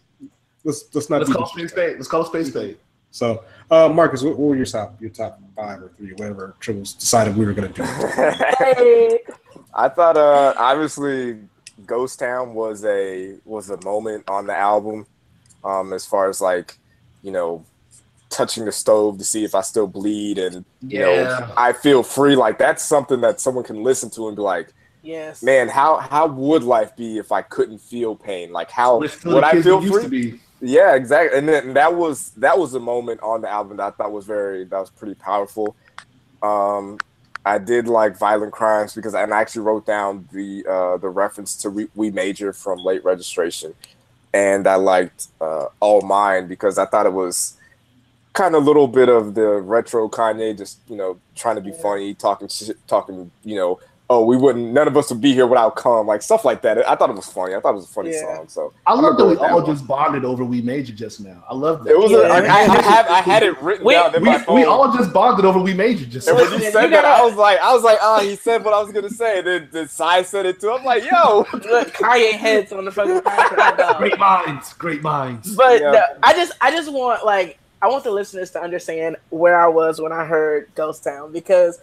[0.64, 1.96] let's let's not Let's call space spade.
[1.96, 2.78] Let's call space spade.
[3.10, 6.98] So uh Marcus, what, what were your top your top five or three, whatever Tribbles
[6.98, 7.82] decided we were gonna do?
[7.84, 9.20] hey,
[9.74, 11.38] I thought uh obviously
[11.86, 15.06] Ghost Town was a was a moment on the album
[15.62, 16.78] um as far as like
[17.22, 17.64] you know
[18.34, 22.34] touching the stove to see if I still bleed, and you know I feel free.
[22.34, 25.42] Like that's something that someone can listen to and be like, Yes.
[25.42, 28.52] man, how how would life be if I couldn't feel pain?
[28.52, 30.40] Like how would I feel we used free?
[30.66, 31.38] Yeah, exactly.
[31.38, 34.24] And then that was that was a moment on the album that I thought was
[34.24, 35.76] very that was pretty powerful.
[36.42, 36.98] Um,
[37.44, 41.70] I did like Violent Crimes because I actually wrote down the uh, the reference to
[41.70, 43.74] we, we Major from Late Registration,
[44.32, 47.58] and I liked uh, All Mine because I thought it was
[48.32, 51.72] kind of a little bit of the retro Kanye, just you know trying to be
[51.72, 52.48] funny, talking
[52.86, 53.80] talking you know.
[54.10, 54.72] Oh, we wouldn't.
[54.74, 56.86] None of us would be here without cum, like stuff like that.
[56.86, 57.54] I thought it was funny.
[57.54, 58.36] I thought it was a funny Yeah.
[58.36, 58.48] song.
[58.48, 59.66] So I I'm love that we go all one.
[59.66, 61.42] just bonded over We Made Major just now.
[61.48, 61.90] I love that.
[61.92, 62.10] It was.
[62.10, 62.18] Yeah.
[62.18, 64.56] A, I, I, I, have, I had it written We- down in we, my phone.
[64.56, 66.44] we all just bonded over We Made Major just and now.
[66.44, 68.62] when you said you that, gotta- I was like, I was like, oh, he said
[68.62, 69.40] what I was gonna say.
[69.40, 70.70] Then, then Sai said it too.
[70.70, 73.96] I'm like, yo, Look, Kanye heads on the fucking podcast.
[73.98, 75.56] Great minds, great minds.
[75.56, 75.90] But Yeah.
[75.92, 79.66] no, I just I just want like I want the listeners to understand where I
[79.68, 81.80] was when I heard Ghost Town because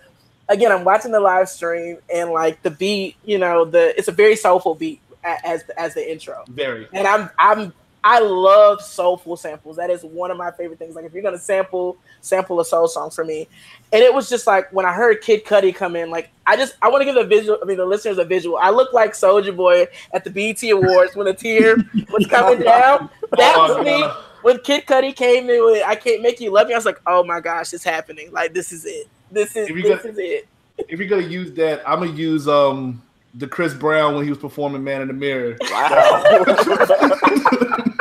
[0.52, 4.12] again I'm watching the live stream and like the beat, you know, the it's a
[4.12, 6.44] very soulful beat as as the intro.
[6.50, 6.88] Very.
[6.94, 7.74] And I'm I'm
[8.04, 9.78] I love soulful samples.
[9.78, 10.96] That is one of my favorite things.
[10.96, 13.48] Like if you're gonna sample sample a soul song for me,
[13.94, 16.76] and it was just like when I heard Kid Cudi come in, like I just
[16.82, 17.60] I want to give the visual.
[17.62, 18.58] I mean the listeners a visual.
[18.58, 21.78] I look like Soulja Boy at the BET Awards when a tear
[22.12, 23.10] was coming oh, down.
[23.38, 24.04] That Oh, was me
[24.42, 27.00] when Kid Cudi came in with "I Can't Make You Love Me." I was like,
[27.06, 28.32] "Oh my gosh, it's happening!
[28.32, 29.08] Like this is it.
[29.32, 30.48] This is If you this got- is it."
[30.88, 33.02] If you're gonna use that, I'm gonna use um
[33.36, 35.58] the Chris Brown when he was performing Man in the Mirror.
[35.62, 36.24] wow.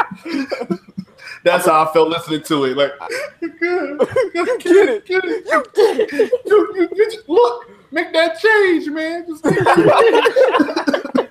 [1.43, 2.77] That's how I felt listening to it.
[2.77, 2.93] Like,
[3.41, 5.45] you get it, get it.
[5.47, 6.31] You,
[6.75, 9.25] you, you just- look, make that change, man.
[9.27, 11.29] Just make that-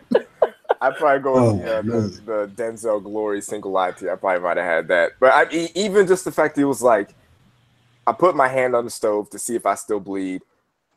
[0.81, 2.21] I'd probably go Oh, with the, uh, the,
[2.55, 4.11] the Denzel Glory single line to you.
[4.11, 5.11] I probably might have had that.
[5.19, 7.13] But I, even just the fact that it was like,
[8.07, 10.41] I put my hand on the stove to see if I still bleed.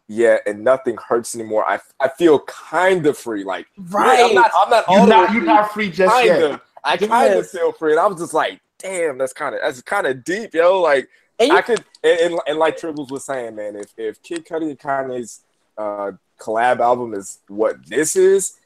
[0.08, 1.64] Yeah, and nothing hurts anymore.
[1.68, 3.44] I, I feel kind of free.
[3.44, 4.24] Like, Right.
[4.28, 5.46] I'm not, I'm not all You're the way not, you're free.
[5.46, 6.60] not free just kind yet.
[6.84, 9.80] I kind of feel free, and I was just like, "Damn, that's kind of that's
[9.82, 13.24] kind of deep, yo." Like, And you, I could, and, and, and like Tribbles was
[13.24, 15.44] saying, man, if if Kid Cudi and Kanye's
[15.78, 18.56] uh, collab album is what this is,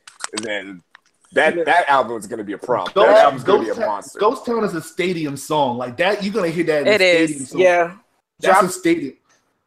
[0.43, 0.83] then
[1.33, 2.91] that that album is gonna be a problem.
[2.95, 4.19] Ghost, that album's gonna Ghost, be a Town, monster.
[4.19, 5.77] Ghost Town is a stadium song.
[5.77, 7.29] Like that, you're gonna hear that in It a is.
[7.31, 7.61] stadium song.
[7.61, 7.97] yeah,
[8.41, 9.15] That's Drop- a stadium.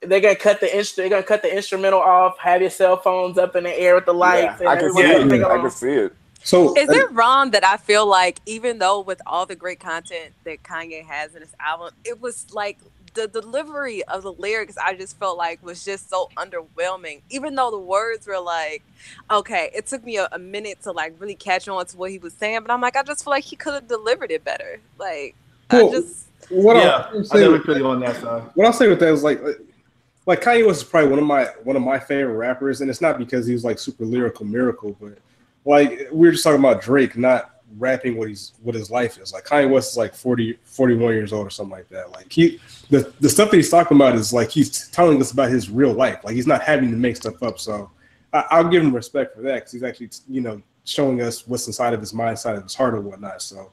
[0.01, 2.37] they're gonna cut the instru- They're gonna cut the instrumental off.
[2.39, 4.61] Have your cell phones up in the air with the lights.
[4.61, 5.43] yeah, I can and see it.
[5.43, 6.13] I can see it.
[6.41, 9.79] So Is uh, it wrong that I feel like even though with all the great
[9.79, 12.77] content that Kanye has in his album, it was like
[13.13, 17.21] the delivery of the lyrics I just felt like was just so underwhelming.
[17.29, 18.83] Even though the words were like,
[19.29, 22.19] okay, it took me a, a minute to like really catch on to what he
[22.19, 24.79] was saying, but I'm like, I just feel like he could have delivered it better.
[24.97, 25.35] Like,
[25.71, 28.43] Well, I just what yeah, I'll I say, feel you on that side.
[28.55, 29.41] what I'll say with that is like,
[30.25, 33.01] like Kanye West is probably one of my one of my favorite rappers, and it's
[33.01, 35.17] not because he was like super lyrical miracle, but
[35.65, 39.33] like we were just talking about Drake not rapping what he's what his life is.
[39.33, 42.11] Like Kanye West is like 40, 41 years old or something like that.
[42.11, 42.59] Like he
[42.89, 45.93] the the stuff that he's talking about is like he's telling us about his real
[45.93, 46.23] life.
[46.23, 47.59] Like he's not having to make stuff up.
[47.59, 47.91] So
[48.33, 51.67] I, I'll give him respect for that because he's actually you know showing us what's
[51.67, 53.41] inside of his mind, inside of his heart, or whatnot.
[53.41, 53.71] So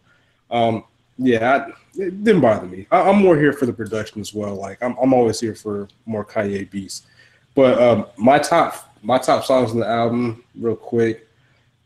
[0.51, 0.85] um,
[1.19, 2.87] yeah, I, it didn't bother me.
[2.91, 4.55] I, I'm more here for the production as well.
[4.55, 7.03] Like I'm I'm always here for more Kanye beats.
[7.55, 11.23] But um, my top my top songs on the album, real quick.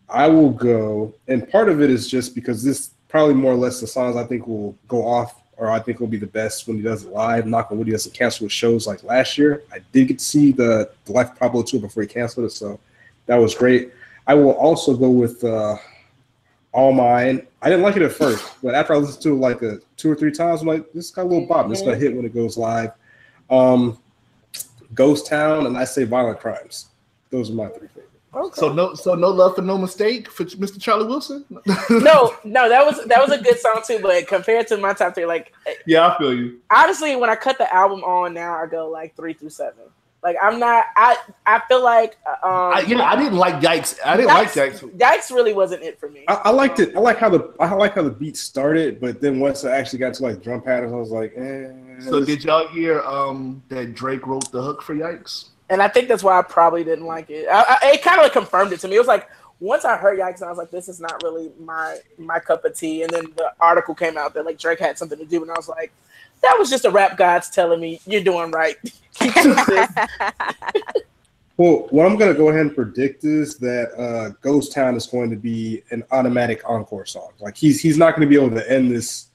[0.09, 3.81] I will go, and part of it is just because this probably more or less
[3.81, 6.77] the songs I think will go off, or I think will be the best when
[6.77, 7.47] he does it live.
[7.47, 9.63] Knock on wood, he doesn't cancel his shows like last year.
[9.73, 12.81] I did get to see the, the Life Pablo tour before he canceled it, so
[13.27, 13.93] that was great.
[14.27, 15.77] I will also go with uh,
[16.73, 17.47] All Mine.
[17.63, 20.11] I didn't like it at first, but after I listened to it like a two
[20.11, 21.69] or three times, I'm like, this got a little bop.
[21.69, 22.93] This got hit when it goes live.
[23.51, 23.99] Um,
[24.95, 26.87] Ghost Town, and I say Violent Crimes.
[27.31, 28.11] Those are my three favorites.
[28.33, 28.61] Okay.
[28.61, 30.81] So no, so no love for no mistake for Mr.
[30.81, 31.45] Charlie Wilson.
[31.91, 33.99] no, no, that was that was a good song too.
[34.01, 35.53] But compared to my top three, like
[35.85, 36.61] yeah, I feel you.
[36.71, 39.85] honestly, when I cut the album on now, I go like three through seven.
[40.23, 40.85] Like I'm not.
[40.97, 41.17] I
[41.47, 43.99] I feel like um, I, yeah, I didn't like Yikes.
[44.05, 44.81] I didn't like Yikes.
[44.99, 46.25] Yikes really wasn't it for me.
[46.29, 46.95] I, I liked it.
[46.95, 50.01] I like how the I like how the beat started, but then once I actually
[50.01, 51.69] got to like drum patterns, I was like, eh.
[52.01, 55.47] So this- did y'all hear um that Drake wrote the hook for Yikes?
[55.71, 57.47] and I think that's why I probably didn't like it.
[57.49, 58.97] I, I, it kind of like confirmed it to me.
[58.97, 59.29] It was like
[59.61, 62.75] once I heard Yikes, I was like, this is not really my my cup of
[62.77, 63.03] tea.
[63.05, 65.55] And then the article came out that like Drake had something to do, and I
[65.55, 65.93] was like,
[66.43, 68.77] that was just a rap gods telling me you're doing right.
[71.61, 75.29] Well, what I'm gonna go ahead and predict is that uh, Ghost Town is going
[75.29, 77.33] to be an automatic encore song.
[77.39, 79.27] Like he's he's not going to be able to end this.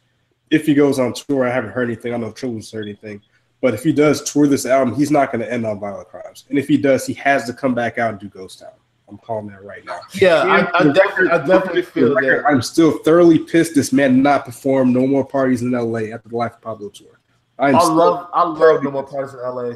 [0.49, 2.11] if he goes on tour, I haven't heard anything.
[2.11, 3.21] I don't know if heard anything.
[3.61, 6.45] But if he does tour this album, he's not going to end on Violent Crimes.
[6.49, 8.73] And if he does, he has to come back out and do Ghost Town.
[9.07, 9.99] I'm calling that right now.
[10.13, 12.43] Yeah, I, I definitely, I definitely feel that.
[12.47, 16.29] I'm still thoroughly pissed this man did not perform no more parties in LA after
[16.29, 17.19] the Life of Pablo tour.
[17.59, 19.75] I'm I love, I love no more parties in LA.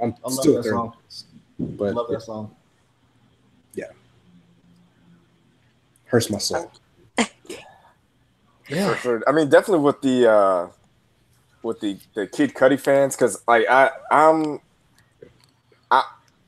[0.00, 0.94] I'm I love still that thoroughly song.
[1.06, 1.26] pissed.
[1.58, 2.56] But I love that song.
[3.74, 3.86] Yeah,
[6.06, 6.70] hurts my soul.
[8.68, 9.22] For sure.
[9.26, 10.68] I mean, definitely with the uh
[11.62, 14.60] with the the Kid Cudi fans, because like I I'm I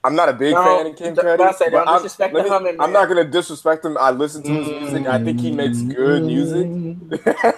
[0.04, 1.38] I'm not a big No, fan of Kid don't- Cudi.
[1.38, 3.96] don't say- don't but I'm- disrespect me- humming, I'm not gonna disrespect him.
[3.98, 5.06] I listen to his music.
[5.06, 6.66] I think he makes good music.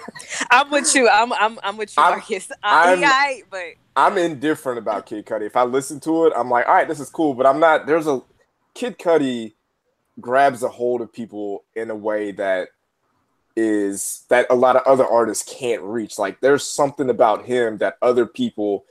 [0.49, 1.09] I'm with you.
[1.09, 2.49] I'm I'm I'm with you, I'm- Marcus.
[2.51, 3.63] Uh, I'm, I'm- he but
[3.95, 5.41] I'm indifferent about Kid Cudi.
[5.45, 7.33] If I listen to it, I'm like, all right, this is cool.
[7.33, 7.85] But I'm not.
[7.85, 8.21] There's a
[8.73, 9.53] Kid Cudi
[10.21, 12.69] grabs a hold of people in a way that
[13.55, 16.17] is that a lot of other artists can't reach.
[16.19, 18.85] Like there's something about him that other people,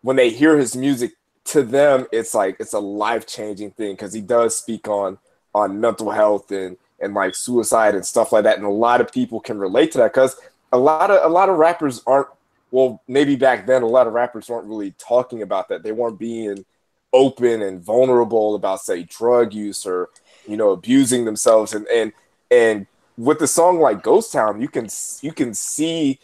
[0.00, 1.12] when they hear his music,
[1.44, 5.18] to them it's like it's a life changing thing because he does speak on
[5.54, 8.56] on mental health and and like suicide and stuff like that.
[8.56, 10.36] And a lot of people can relate to that because
[10.72, 12.28] a lot of a lot of rappers aren't
[12.70, 15.84] well, maybe back then a lot of rappers weren't really talking about that.
[15.84, 16.64] They weren't being
[17.12, 20.08] open and vulnerable about say drug use or
[20.48, 22.12] you know abusing themselves and and
[22.50, 22.86] and
[23.16, 24.88] with a song like Ghost Town, you can
[25.20, 26.18] you can see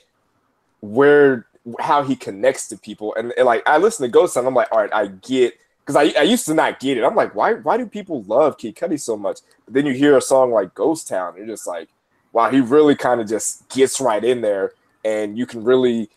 [0.81, 1.47] where
[1.79, 4.69] how he connects to people and, and like I listen to Ghost Town, I'm like,
[4.73, 7.05] all right, I get because I, I used to not get it.
[7.05, 9.41] I'm like, why why do people love Kid Cudi so much?
[9.65, 11.89] But then you hear a song like Ghost Town, you're just like,
[12.33, 14.73] wow, he really kind of just gets right in there,
[15.05, 16.11] and you can really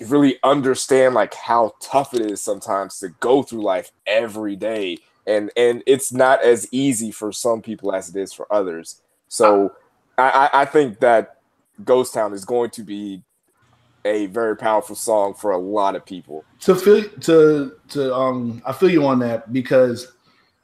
[0.00, 5.50] really understand like how tough it is sometimes to go through life every day and
[5.56, 9.66] and it's not as easy for some people as it is for others so
[10.18, 11.38] uh, i i I think that
[11.84, 13.22] ghost town is going to be
[14.04, 18.72] a very powerful song for a lot of people to feel to to um I
[18.72, 20.12] feel you on that because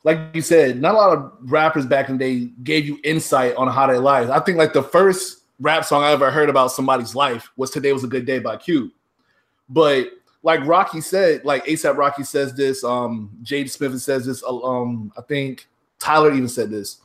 [0.05, 3.55] like you said, not a lot of rappers back in the day gave you insight
[3.57, 4.31] on how they lives.
[4.31, 7.93] I think like the first rap song I ever heard about somebody's life was Today
[7.93, 8.91] Was a Good Day by Cube.
[9.69, 10.11] But
[10.43, 15.13] like Rocky said, like ASAP Rocky says this, um Jaden Smith says this, uh, um,
[15.17, 15.69] I think
[15.99, 16.99] Tyler even said this.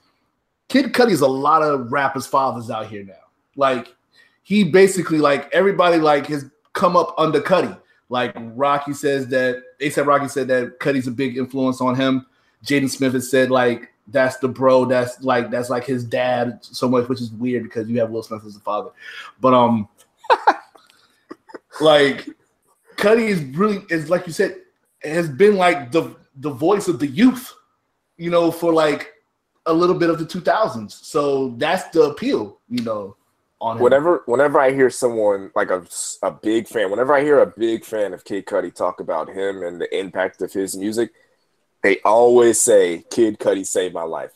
[0.70, 3.14] Kid Cudi's a lot of rappers' fathers out here now.
[3.56, 3.96] Like
[4.44, 7.78] he basically like everybody like has come up under Cudi.
[8.10, 12.28] Like Rocky says that ASAP Rocky said that Cudi's a big influence on him.
[12.64, 16.90] Jaden Smith has said like that's the bro, that's like that's like his dad so
[16.90, 18.90] much, which is weird because you have Will Smith as the father.
[19.40, 19.88] But um
[21.82, 22.28] like
[22.98, 24.58] Cudi is really is like you said,
[25.02, 27.54] has been like the the voice of the youth,
[28.18, 29.14] you know, for like
[29.66, 30.92] a little bit of the 2000s.
[30.92, 33.16] So that's the appeal, you know,
[33.64, 33.84] on him.
[33.84, 35.84] whenever whenever i hear someone like a,
[36.22, 39.64] a big fan whenever i hear a big fan of kid cudi talk about him
[39.64, 41.12] and the impact of his music
[41.82, 44.32] they always say kid cudi saved my life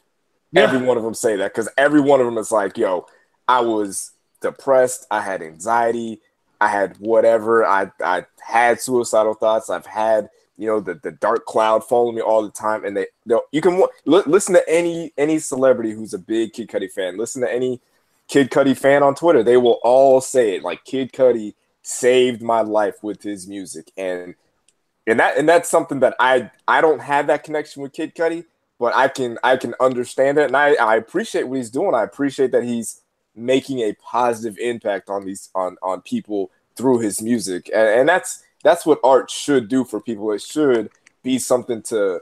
[0.51, 0.63] Yeah.
[0.63, 3.05] every one of them say that because every one of them is like yo
[3.47, 4.11] i was
[4.41, 6.21] depressed i had anxiety
[6.61, 11.45] i had whatever i i had suicidal thoughts i've had you know the, the dark
[11.45, 13.05] cloud following me all the time and they
[13.51, 17.41] you can li- listen to any any celebrity who's a big kid cudi fan listen
[17.41, 17.79] to any
[18.27, 20.63] Kid Cudi fan on Twitter, they will all say it.
[20.63, 24.35] Like Kid Cudi saved my life with his music, and
[25.05, 28.45] and that and that's something that I I don't have that connection with Kid Cudi,
[28.79, 31.95] but I can I can understand it, and I I appreciate what he's doing.
[31.95, 33.01] I appreciate that he's
[33.35, 38.43] making a positive impact on these on on people through his music, and, and that's
[38.63, 40.31] that's what art should do for people.
[40.31, 40.89] It should
[41.23, 42.19] be something to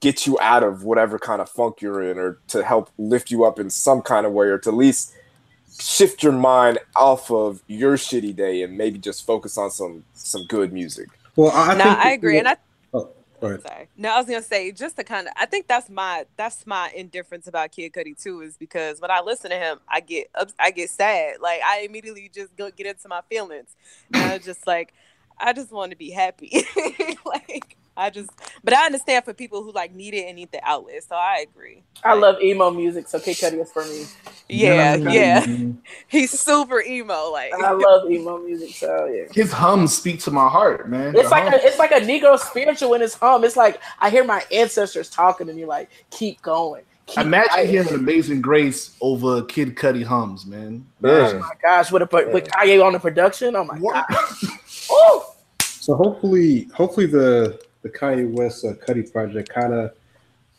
[0.00, 3.44] get you out of whatever kind of funk you're in or to help lift you
[3.44, 5.14] up in some kind of way or to at least
[5.80, 10.44] shift your mind off of your shitty day and maybe just focus on some some
[10.46, 12.56] good music Well, I, I no, think I agree, and I
[12.94, 13.62] Oh, go ahead.
[13.62, 13.88] Sorry.
[13.96, 15.34] No, I was gonna say just to kind of.
[15.36, 19.20] I think that's my that's my indifference about Kid Cudi too, is because when I
[19.20, 21.36] listen to him, I get ups- I get sad.
[21.40, 23.76] Like I immediately just go get into my feelings,
[24.14, 24.94] and I'm just like
[25.38, 26.64] I just want to be happy.
[27.26, 28.30] like I just,
[28.64, 31.04] but I understand for people who like need it and need the outlet.
[31.04, 31.84] So I agree.
[32.04, 34.06] I Like, love emo music, so Kid Cudi is for me.
[34.48, 35.46] Yeah, yeah.
[36.08, 37.30] He's super emo.
[37.32, 39.26] Like I love emo music, so yeah.
[39.32, 41.16] His hums speak to my heart, man.
[41.16, 43.44] It's The like hum- a, it's like a Negro spiritual in his hum.
[43.44, 46.84] It's like I hear my ancestors talking to me, like keep going.
[47.06, 50.86] Keep Imagine fighting." hearing Amazing Grace over Kid Cudi hums, man.
[51.04, 53.56] Oh my gosh, with a pro- with Kanye on the production.
[53.56, 54.04] Oh my god.
[54.90, 55.34] Oh,
[55.80, 59.92] So hopefully, hopefully the the Kanye West uh, Cudi project kind of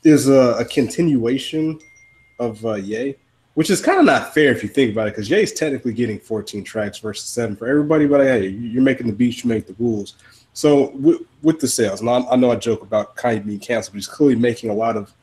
[0.03, 1.79] is a, a continuation
[2.39, 3.15] of uh, Ye.
[3.55, 5.93] which is kind of not fair if you think about it, because Ye is technically
[5.93, 8.07] getting 14 tracks versus seven for everybody.
[8.07, 10.15] But hey, you're making the beats, you make the rules.
[10.53, 13.93] So with, with the sales, and I, I, know I joke about Kanye being canceled,
[13.93, 15.13] but he's clearly making a lot of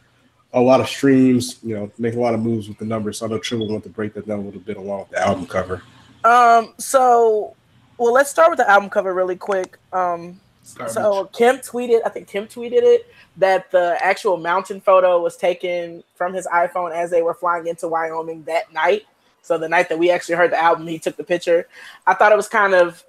[0.53, 1.59] a lot of streams.
[1.63, 3.19] You know, making a lot of moves with the numbers.
[3.19, 5.27] So I know Triple want to break that down a little bit along with the
[5.27, 5.83] album cover.
[6.25, 6.75] Um.
[6.79, 7.55] So,
[7.99, 9.79] well, let's start with the album cover really quick.
[9.93, 10.41] Um.
[10.89, 13.07] So Kim tweeted, I think Kim tweeted it
[13.37, 17.87] that the actual mountain photo was taken from his iPhone as they were flying into
[17.87, 19.03] Wyoming that night.
[19.43, 21.69] So the night that we actually heard the album, he took the picture.
[22.07, 23.05] I thought it was kind of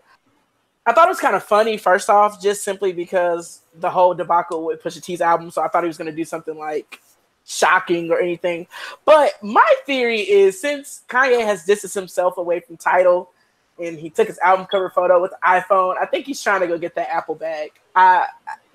[0.86, 4.64] I thought it was kind of funny, first off, just simply because the whole debacle
[4.66, 5.52] with Pusha T's album.
[5.52, 7.02] So I thought he was going to do something like
[7.46, 8.68] shocking or anything.
[9.04, 13.32] But my theory is since Kanye has distanced himself away from Tidal
[13.80, 16.78] and he took his album cover photo with iPhone, I think he's trying to go
[16.78, 17.72] get that Apple bag.
[17.96, 18.28] I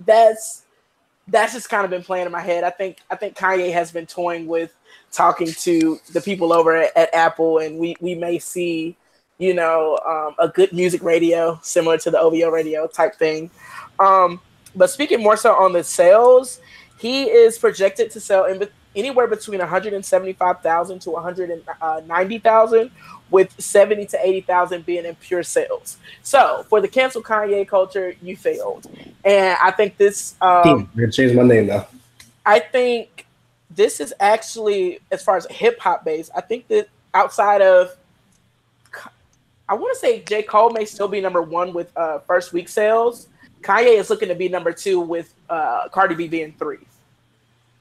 [0.04, 0.64] that's
[1.28, 2.64] that's just kind of been playing in my head.
[2.64, 4.74] I think I think Kanye has been toying with
[5.10, 8.96] talking to the people over at, at Apple, and we we may see
[9.42, 13.50] you know, um, a good music radio similar to the OVO radio type thing.
[13.98, 14.40] Um,
[14.76, 16.60] but speaking more so on the sales,
[16.96, 22.90] he is projected to sell in anywhere between 175,000 to 190,000
[23.32, 25.96] with 70 to 80,000 being in pure sales.
[26.22, 28.86] So for the cancel Kanye culture, you failed.
[29.24, 31.88] And I think this um I'm gonna change my name now.
[32.44, 33.26] I think
[33.70, 37.96] this is actually as far as hip hop base, I think that outside of
[39.68, 40.42] I want to say J.
[40.42, 43.28] Cole may still be number one with uh, first week sales.
[43.62, 46.80] Kanye is looking to be number two with uh, Cardi B being three.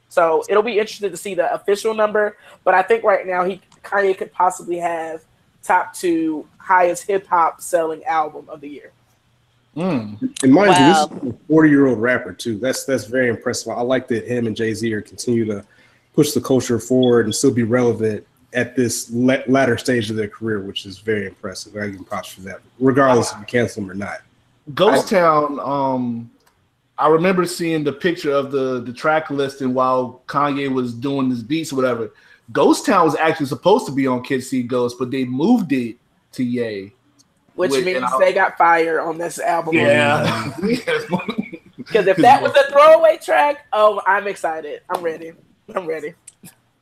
[0.08, 3.60] So it'll be interesting to see the official number, but I think right now he
[3.82, 5.22] Kanye could possibly have
[5.62, 8.92] top two highest hip hop selling album of the year.
[9.76, 10.42] Mm.
[10.42, 11.06] And mind wow.
[11.10, 12.58] you, this is a 40 year old rapper too.
[12.58, 13.72] That's that's very impressive.
[13.72, 15.64] I like that him and Jay Z are continue to
[16.14, 20.60] push the culture forward and still be relevant at this latter stage of their career,
[20.60, 21.74] which is very impressive.
[21.74, 24.20] I give them props for that, regardless if you cancel them or not.
[24.74, 26.30] Ghost Town, um,
[26.98, 31.42] I remember seeing the picture of the the track listing while Kanye was doing his
[31.42, 32.12] beats or whatever.
[32.50, 35.96] Ghost Town was actually supposed to be on Kids See Ghost, but they moved it
[36.32, 36.92] to Ye.
[37.54, 39.76] Which with, means they got fired on this album.
[39.76, 40.52] Yeah.
[41.76, 44.82] Because if that was a throwaway track, oh, I'm excited.
[44.88, 45.32] I'm ready.
[45.74, 46.14] I'm ready.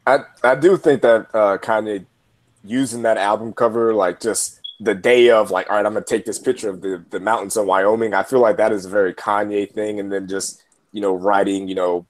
[0.07, 2.07] I I do think that uh, Kanye
[2.65, 6.25] using that album cover, like just the day of, like, all right, I'm gonna take
[6.25, 8.15] this picture of the the mountains of Wyoming.
[8.15, 11.69] I feel like that is a very Kanye thing, and then just you know writing,
[11.69, 12.07] you know,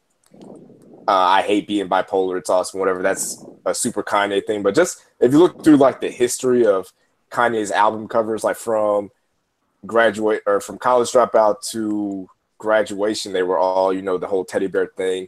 [1.10, 2.38] uh, I hate being bipolar.
[2.38, 3.02] It's awesome, whatever.
[3.02, 4.62] That's a super Kanye thing.
[4.62, 6.92] But just if you look through like the history of
[7.32, 9.10] Kanye's album covers, like from
[9.84, 14.68] graduate or from college dropout to graduation, they were all you know the whole teddy
[14.68, 15.26] bear thing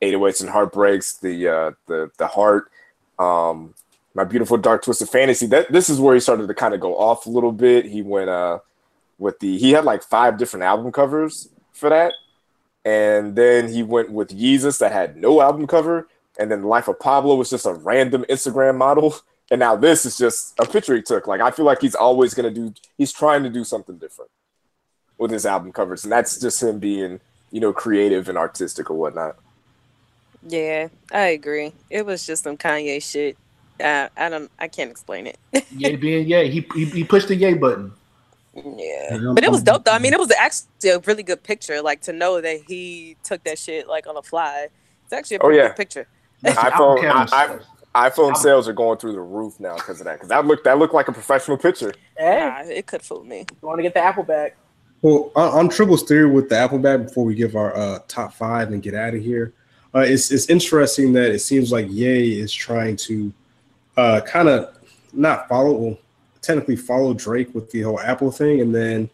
[0.00, 2.70] 808s and heartbreaks, the uh, the the heart,
[3.18, 3.74] um,
[4.14, 5.46] my beautiful dark twisted fantasy.
[5.46, 7.84] That this is where he started to kind of go off a little bit.
[7.84, 8.60] He went uh
[9.18, 12.14] with the he had like five different album covers for that,
[12.84, 16.08] and then he went with Yeezus that had no album cover,
[16.38, 19.16] and then Life of Pablo was just a random Instagram model.
[19.50, 21.26] And now this is just a picture he took.
[21.26, 22.74] Like I feel like he's always gonna do.
[22.98, 24.30] He's trying to do something different
[25.16, 27.18] with his album covers, and that's just him being,
[27.50, 29.36] you know, creative and artistic or whatnot.
[30.46, 31.72] Yeah, I agree.
[31.88, 33.38] It was just some Kanye shit.
[33.82, 34.50] Uh, I don't.
[34.58, 35.38] I can't explain it.
[35.70, 36.50] Ye being Ye.
[36.50, 37.92] He, he he pushed the Ye button.
[38.64, 39.92] Yeah, but it was dope though.
[39.92, 41.80] I mean, it was actually a really good picture.
[41.82, 44.68] Like to know that he took that shit like on the fly.
[45.04, 45.68] It's actually a oh, pretty oh, yeah.
[45.68, 46.06] good picture.
[46.44, 47.58] iPhone I,
[47.94, 50.14] I, iPhone sales are going through the roof now because of that.
[50.14, 51.94] Because that looked that looked like a professional picture.
[52.18, 53.38] Yeah, it could fool me.
[53.60, 54.54] You want to get the Apple bag?
[55.02, 58.34] Well, on, on Tribble's theory with the Apple bag, before we give our uh, top
[58.34, 59.54] five and get out of here,
[59.94, 63.32] uh, it's it's interesting that it seems like Ye is trying to
[63.96, 64.76] uh, kind of
[65.12, 65.98] not follow, well,
[66.40, 69.10] technically follow Drake with the whole Apple thing, and then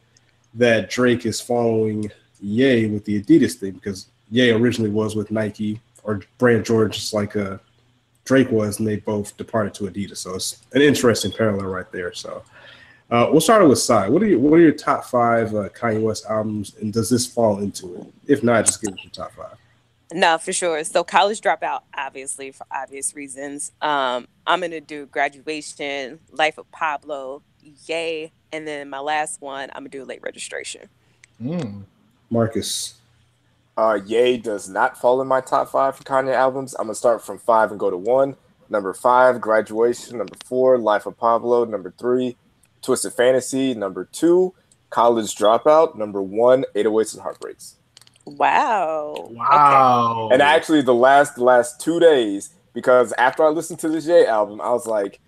[0.55, 2.11] that Drake is following
[2.41, 7.15] Ye with the Adidas thing because Ye originally was with Nike or Brand Jordan, just
[7.15, 7.59] like uh,
[8.25, 10.19] Drake was, and they both departed to Adidas.
[10.19, 12.13] So it's an interesting parallel right there.
[12.13, 12.43] So.
[13.11, 14.09] Uh, we'll start with Sai.
[14.09, 17.27] What are your What are your top five uh, Kanye West albums, and does this
[17.27, 18.07] fall into it?
[18.27, 19.59] If not, just give us your top five.
[20.15, 20.85] No, for sure.
[20.85, 23.73] So college dropout, obviously for obvious reasons.
[23.83, 27.43] Um, I'm gonna do graduation, life of Pablo,
[27.87, 30.89] Ye, and then my last one, I'm gonna do late registration.
[31.43, 31.83] Mm.
[32.31, 32.95] Marcus.
[33.77, 36.77] Uh, Ye does not fall in my top five for Kanye albums.
[36.79, 38.37] I'm gonna start from five and go to one.
[38.71, 40.19] Number five, Graduation.
[40.19, 41.65] Number four, Life of Pablo.
[41.65, 42.37] Number three,
[42.83, 43.75] Twisted Fantasy.
[43.75, 44.55] Number two,
[44.91, 45.97] College Dropout.
[45.97, 47.79] Number one, 808s and Heartbreaks.
[48.27, 49.15] Wow.
[49.31, 50.23] Wow.
[50.27, 50.35] Okay.
[50.35, 54.27] And actually, the last the last two days, because after I listened to this Ye
[54.27, 55.21] album, I was like,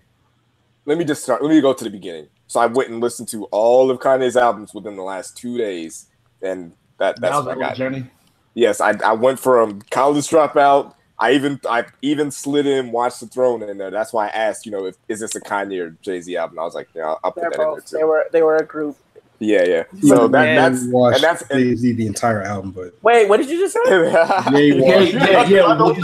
[0.86, 1.42] let me just start.
[1.42, 2.28] Let me go to the beginning.
[2.46, 6.06] So I went and listened to all of Kanye's albums within the last two days,
[6.42, 7.76] and that That that's was what I a little got.
[7.76, 8.10] journey.
[8.54, 10.94] Yes, I, I went from college dropout.
[11.18, 13.90] I even I even slid in Watch the Throne in there.
[13.90, 16.58] That's why I asked, you know, if is this a Kanye or Jay Z album?
[16.58, 17.86] I was like, yeah, I'll, I'll put They're that in there both.
[17.90, 17.96] too.
[17.98, 18.96] They were they were a group.
[19.38, 19.82] Yeah, yeah.
[20.02, 23.50] So that, that's and that's and, Jay Z the entire album, but Wait, what did
[23.50, 23.80] you just say?
[24.52, 25.66] Ye Yeah, yeah, yeah.
[25.78, 25.94] Well,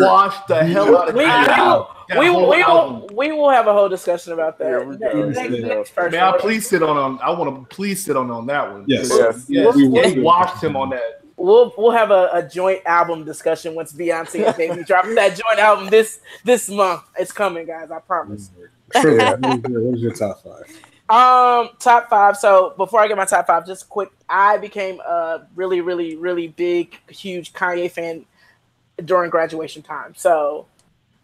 [0.00, 3.50] washed the hell out of We, we, that will, we, will, we, will, we will
[3.50, 4.98] have a whole discussion about that.
[5.00, 5.66] Yeah, next, Yeah.
[5.66, 6.12] next.
[6.12, 7.18] May I please sit on on?
[7.22, 8.84] I want to please sit on on that one.
[8.86, 9.08] Yes.
[9.10, 9.46] Yes.
[9.48, 9.74] yes.
[9.74, 10.22] We We will.
[10.22, 11.22] watched him on that.
[11.38, 15.58] We'll we'll have a, a joint album discussion once Beyonce and Baby drop that joint
[15.58, 17.02] album this this month.
[17.18, 17.90] It's coming, guys.
[17.90, 18.50] I promise.
[19.00, 19.16] Sure.
[19.18, 20.80] What was your- what was your top five?
[21.08, 22.36] Um, top five.
[22.36, 24.10] So before I get my top five, just quick.
[24.28, 28.24] I became a really, really, really big, huge Kanye fan
[29.04, 30.14] during graduation time.
[30.16, 30.66] So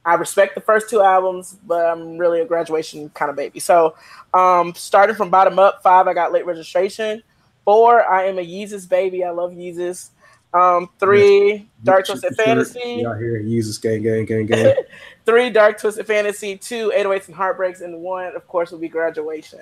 [0.05, 3.61] I respect the first two albums, but I'm really a graduation kind of baby.
[3.61, 3.95] So,
[4.35, 7.23] um, starting from bottom up, five, I got late registration.
[7.65, 9.25] Four, I am a Yeezus baby.
[9.25, 10.11] I love Yeezus.
[10.55, 13.01] Um, three, Dark Twisted Fantasy.
[13.03, 14.75] Y'all here, Yeezus gang, gang, gang, gang.
[15.25, 16.57] Three, Dark Twisted Fantasy.
[16.57, 17.81] Two, 808s and Heartbreaks.
[17.81, 19.61] And one, of course, will be Graduation.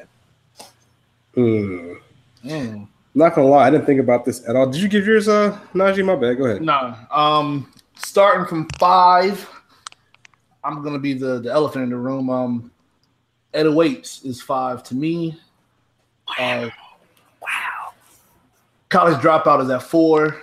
[1.34, 1.92] Hmm.
[2.44, 2.88] Mm.
[3.14, 4.66] Not gonna lie, I didn't think about this at all.
[4.66, 6.04] Did you give yours, uh, Najee?
[6.04, 6.38] My bad.
[6.38, 6.62] Go ahead.
[6.62, 6.94] No.
[7.10, 9.48] Um, starting from five,
[10.64, 12.30] I'm gonna be the the elephant in the room.
[12.30, 12.70] Um,
[13.52, 15.38] 808s is five to me.
[16.38, 16.68] Uh,
[17.42, 17.92] Wow.
[18.90, 20.40] college dropout is at four.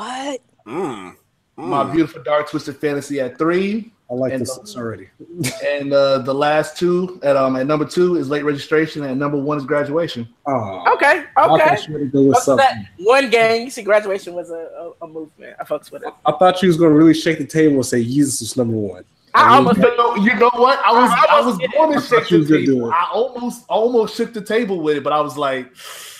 [0.00, 0.40] What?
[0.66, 1.14] Mm,
[1.56, 1.92] My mm.
[1.92, 5.10] beautiful dark twisted fantasy at three, I like And this already.
[5.64, 9.36] and uh, the last two at um at number two is late registration, and number
[9.36, 10.26] one is graduation.
[10.46, 11.18] Oh, Okay.
[11.18, 11.24] Okay.
[11.36, 12.64] thought you were gonna with something.
[12.64, 13.64] that one gang.
[13.64, 15.54] You see, graduation was a, a, a movement.
[15.60, 16.14] I fucks with it.
[16.24, 19.04] I thought you was gonna really shake the table and say Yeezus was number one.
[19.34, 20.78] I almost You know, you know what?
[20.78, 22.90] I was I I was almost going to shake you the was table.
[22.90, 25.70] I almost almost shook the table with it, but I was like,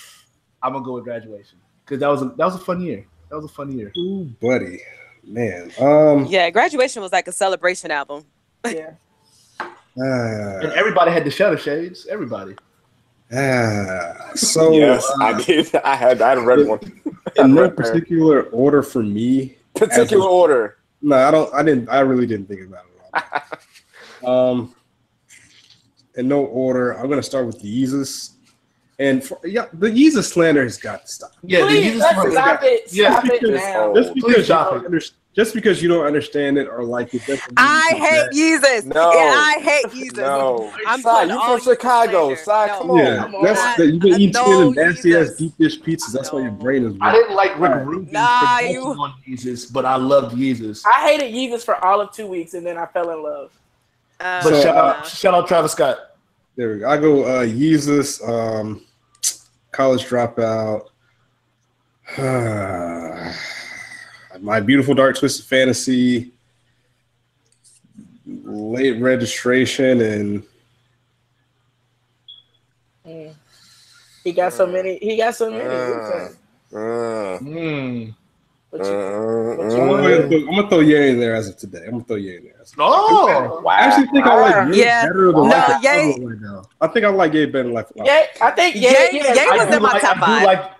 [0.62, 3.06] I'm gonna go with graduation because that was a that was a fun year.
[3.30, 3.92] That was a fun year.
[3.96, 4.80] Ooh, buddy,
[5.24, 5.70] man.
[5.80, 8.24] Um, Yeah, graduation was like a celebration album.
[8.66, 8.92] yeah.
[9.96, 12.06] And ah, everybody had the shutter shades.
[12.06, 12.54] Everybody.
[13.34, 14.30] ah.
[14.34, 15.74] so yes, uh, I did.
[15.84, 16.78] I had I had read one.
[17.36, 17.92] in no Right there.
[17.92, 19.56] particular order for me.
[19.74, 20.76] Particular order.
[21.02, 21.52] No, I don't.
[21.52, 21.88] I didn't.
[21.88, 23.00] I really didn't think about it.
[23.14, 23.48] At
[24.22, 24.50] all.
[24.52, 24.74] um,
[26.14, 26.92] in no order.
[26.92, 28.30] I'm gonna start with the Yeezus,
[29.00, 31.32] and for, yeah, the Yeezus slander has got to stop.
[31.42, 32.92] Yeah, Please, the let's Yeezus stop it.
[32.92, 33.94] Yeah, Stop it because- now.
[33.94, 35.00] Just Oh, because please you don't under,
[35.34, 38.84] just because you don't understand it or like it, doesn't mean I that- hate Yeezus.
[38.84, 39.10] No.
[39.12, 40.16] And I hate Yeezus.
[40.16, 42.34] No, I'm Sai, you from Chicago.
[42.34, 42.36] slander.
[42.44, 42.78] Sai, No.
[42.78, 42.98] come on.
[42.98, 43.44] Yeah, Come on.
[43.44, 46.12] that's that you've been I eating know and nasty ass deep dish pizzas.
[46.12, 46.94] That's why your brain is.
[47.00, 47.86] I didn't like Rick Right.
[47.86, 50.82] Rubin's Nah, you- on Yeezus, but I loved Yeezus.
[50.84, 53.50] I hated Yeezus for all of two weeks, and then I fell in love.
[54.20, 55.96] Uh, But So, shout uh, out, shout out Travis Scott.
[56.56, 56.90] There we go.
[56.90, 58.82] I go uh Yeezus, um,
[59.72, 60.86] college dropout.
[64.40, 66.32] My beautiful dark twisted fantasy,
[68.26, 70.42] late registration, and
[73.06, 73.34] Mm.
[74.24, 74.98] He got so many.
[74.98, 75.64] He got so many.
[75.64, 78.14] Uh, uh, Mm.
[78.70, 81.48] But you- uh, But I'm you- gonna, throw, I'm gonna throw Ye in there as
[81.48, 81.82] of today.
[81.86, 82.54] I'm gonna throw Ye in there.
[82.62, 85.06] As of Oh, I actually think I like Ye Yeah.
[85.06, 86.62] better than No, Life of Ye- Pablo right now.
[86.80, 88.12] I think I like Ye better than Life of Pablo.
[88.12, 89.34] yeah, I think yeah, Ye- yeah.
[89.34, 90.40] Ye was I do in my like, top I five.
[90.40, 90.70] do like,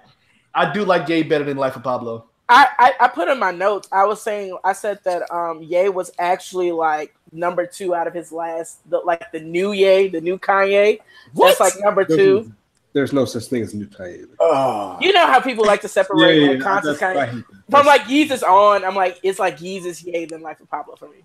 [0.54, 2.26] I do like Ye better than Life of Pablo.
[2.48, 3.88] I, I, I put in my notes.
[3.92, 8.14] I was saying I said that um Ye was actually like number two out of
[8.14, 10.98] his last the like the new Ye, the new Kanye.
[11.34, 12.52] That's like number two.
[12.92, 14.26] There's no such thing as new Kanye.
[14.40, 14.98] Oh.
[15.00, 17.34] You know how people like to separate like conscious that's- I Kanye.
[17.36, 17.70] hate that.
[17.70, 21.08] From like Yeezus on, I'm like it's like Yeezus Ye than Life of Pablo for
[21.08, 21.18] me.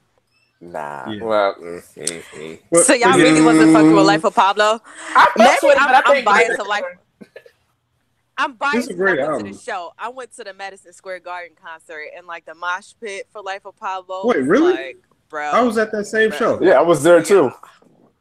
[0.62, 1.10] Nah.
[1.10, 1.24] Yeah.
[1.24, 2.84] Well, mm, mm, mm.
[2.84, 3.24] So y'all yeah.
[3.24, 4.80] really wasn't fucking with Life of Pablo?
[5.16, 6.84] I fucks Maybe with it, but I I'm- I'm biased to Life-
[8.38, 8.76] I'm biased.
[8.76, 9.94] This is a great I went to the show.
[9.98, 13.66] I went to the Madison Square Garden concert and like the mosh pit for Life
[13.66, 14.22] of Pablo.
[14.26, 14.74] Wait, really?
[14.74, 14.98] Like,
[15.30, 16.62] bro, I was at that same show.
[16.62, 17.52] Yeah, I was there too.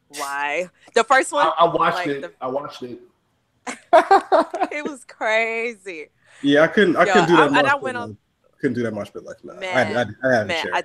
[0.08, 0.70] why?
[0.94, 2.20] The first one, I, I watched like, it.
[2.22, 3.00] the- I watched it.
[3.92, 6.08] it was crazy.
[6.42, 6.96] Yeah, I couldn't.
[6.96, 7.42] I Yo, couldn't do that.
[7.42, 8.16] I- and I much went on-
[8.60, 10.66] couldn't do that much, but like, no, I, Man, I, I haven't Man.
[10.72, 10.82] I,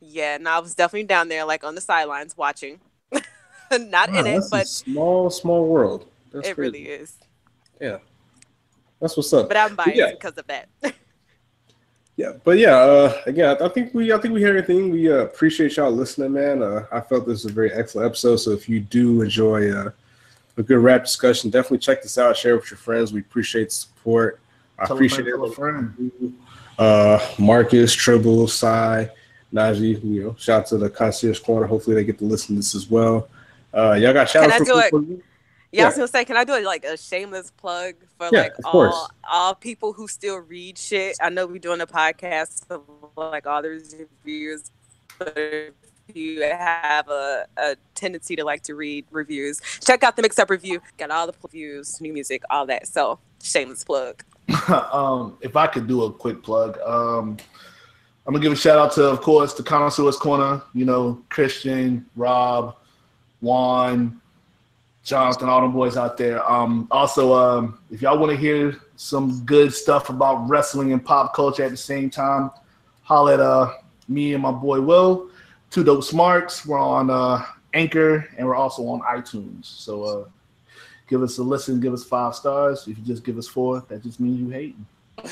[0.00, 2.80] yeah, and I was definitely down there, like on the sidelines watching.
[3.70, 6.06] Not Wow, in it, but small, small world.
[6.32, 6.70] That's it crazy.
[6.70, 7.16] really is.
[7.80, 7.98] Yeah,
[9.00, 9.48] that's what's up.
[9.48, 10.10] But I'm biased yeah.
[10.12, 10.68] because of that.
[12.18, 14.88] Yeah, but yeah, uh, again, I, I think we, I think we hear everything.
[14.90, 16.62] We uh, appreciate y'all listening, man.
[16.62, 18.36] Uh, I felt this was a very excellent episode.
[18.36, 19.90] So if you do enjoy uh,
[20.56, 22.36] a good rap discussion, definitely check this out.
[22.36, 23.12] Share it with your friends.
[23.12, 24.40] We appreciate the support.
[24.78, 26.10] I Tell appreciate friend, tell a everybody.
[26.20, 26.34] friend.
[26.78, 29.10] Uh, Marcus, Tribble, Sai,
[29.52, 30.02] Najee.
[30.04, 31.66] You know, shout out to the Connoisseur's Corner.
[31.66, 33.28] Hopefully, they get to listen to this as well.
[33.74, 34.90] Uh, y'all got shout Can outs I do it?
[34.90, 35.16] for- Yeah,
[35.72, 35.82] Yeah.
[35.84, 38.64] I was gonna say, can I do like a shameless plug for Yeah, like of
[38.66, 39.08] all course.
[39.30, 41.16] all people who still read shit?
[41.20, 42.82] I know we're doing a podcast of
[43.16, 43.70] like all the
[44.24, 44.70] reviews,
[45.18, 45.72] but if
[46.14, 50.50] you have a, a tendency to like to read reviews, check out the mix up
[50.50, 50.80] review.
[50.98, 52.86] Got all the reviews, new music, all that.
[52.86, 54.22] So shameless plug.
[54.92, 57.36] um, if I could do a quick plug, um,
[58.26, 60.62] I'm gonna give a shout out to, of course, the Connoisseur's Corner.
[60.74, 62.76] You know, Christian, Rob,
[63.40, 64.20] Juan,
[65.04, 66.48] Jonathan, all them boys out there.
[66.50, 71.34] Um, also, um, if y'all want to hear some good stuff about wrestling and pop
[71.34, 72.50] culture at the same time,
[73.02, 73.72] holla at uh,
[74.08, 75.30] me and my boy Will,
[75.70, 76.66] Two Dope Smarts.
[76.66, 77.44] We're on uh,
[77.74, 79.66] Anchor and we're also on iTunes.
[79.66, 80.28] So uh,
[81.08, 82.86] give us a listen, give us five stars.
[82.88, 84.76] If you just give us four, that just means you hate.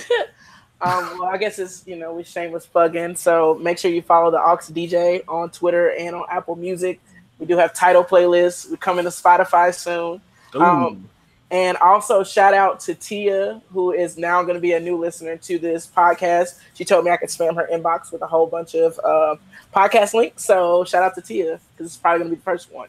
[0.80, 3.16] Um, well, I guess it's you know we shameless plug-in.
[3.16, 7.00] So make sure you follow the Aux DJ on Twitter and on Apple Music.
[7.38, 8.70] We do have Tidal playlists.
[8.70, 10.20] We're coming to Spotify soon.
[10.54, 11.08] Um,
[11.54, 15.36] And also shout out to Tia, who is now going to be a new listener
[15.36, 16.58] to this podcast.
[16.74, 19.36] She told me I could spam her inbox with a whole bunch of uh,
[19.72, 20.44] podcast links.
[20.44, 22.88] So shout out to Tia because it's probably going to be the first one.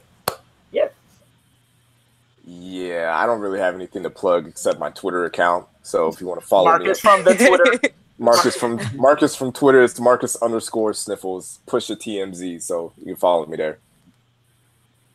[0.72, 0.88] Yeah.
[2.44, 5.68] Yeah, I don't really have anything to plug except my Twitter account.
[5.84, 7.36] So if you want to follow Marcus me, from the
[7.80, 7.96] Twitter.
[8.18, 11.60] Marcus from Marcus from Twitter is Marcus underscore sniffles.
[11.68, 13.78] Push a TMZ, so you can follow me there.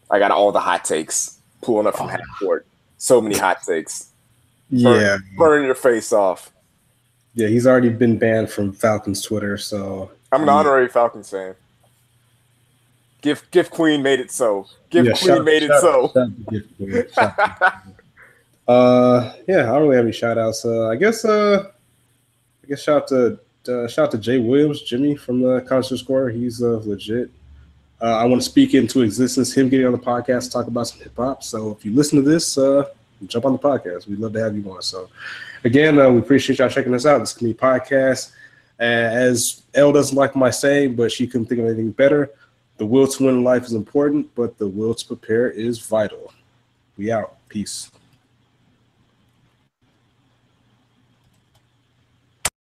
[0.09, 2.64] I got all the hot takes pulling up from half court.
[3.02, 4.10] So many hot takes.
[4.68, 6.52] Yeah, Burning your face off.
[7.35, 9.56] yeah, he's already been banned from Falcons Twitter.
[9.56, 11.55] So I'm an honorary Falcons fan.
[13.22, 14.66] Give Gift Queen made it so.
[14.90, 16.09] Gift Yeah, Queen shout- made it so.
[16.09, 16.90] shout out to Gift Queen.
[16.93, 17.97] Shout out to Gift Queen.
[18.68, 20.64] uh, yeah, I don't really have any shout outs.
[20.66, 21.70] Uh, I guess, uh,
[22.62, 23.39] I guess shout out to
[23.85, 26.28] uh, shout out to Jay Williams, Jimmy from the Connoisseur's Corner.
[26.28, 27.31] He's uh, legit.
[28.02, 31.01] Uh, I want to speak into existence him getting on the podcast talk about some
[31.01, 31.43] hip hop.
[31.43, 32.85] So if you listen to this, uh,
[33.27, 34.09] jump on the podcast.
[34.09, 34.82] We'd love to have you on.
[34.82, 35.09] So
[35.64, 37.18] again, uh, we appreciate y'all checking us out.
[37.18, 38.32] This is me podcast.
[38.78, 42.31] Uh, as Elle doesn't like my saying, but she couldn't think of anything better.
[42.78, 46.32] The will to win in life is important, but the will to prepare is vital.
[46.97, 47.36] We out.
[47.51, 47.90] Peace.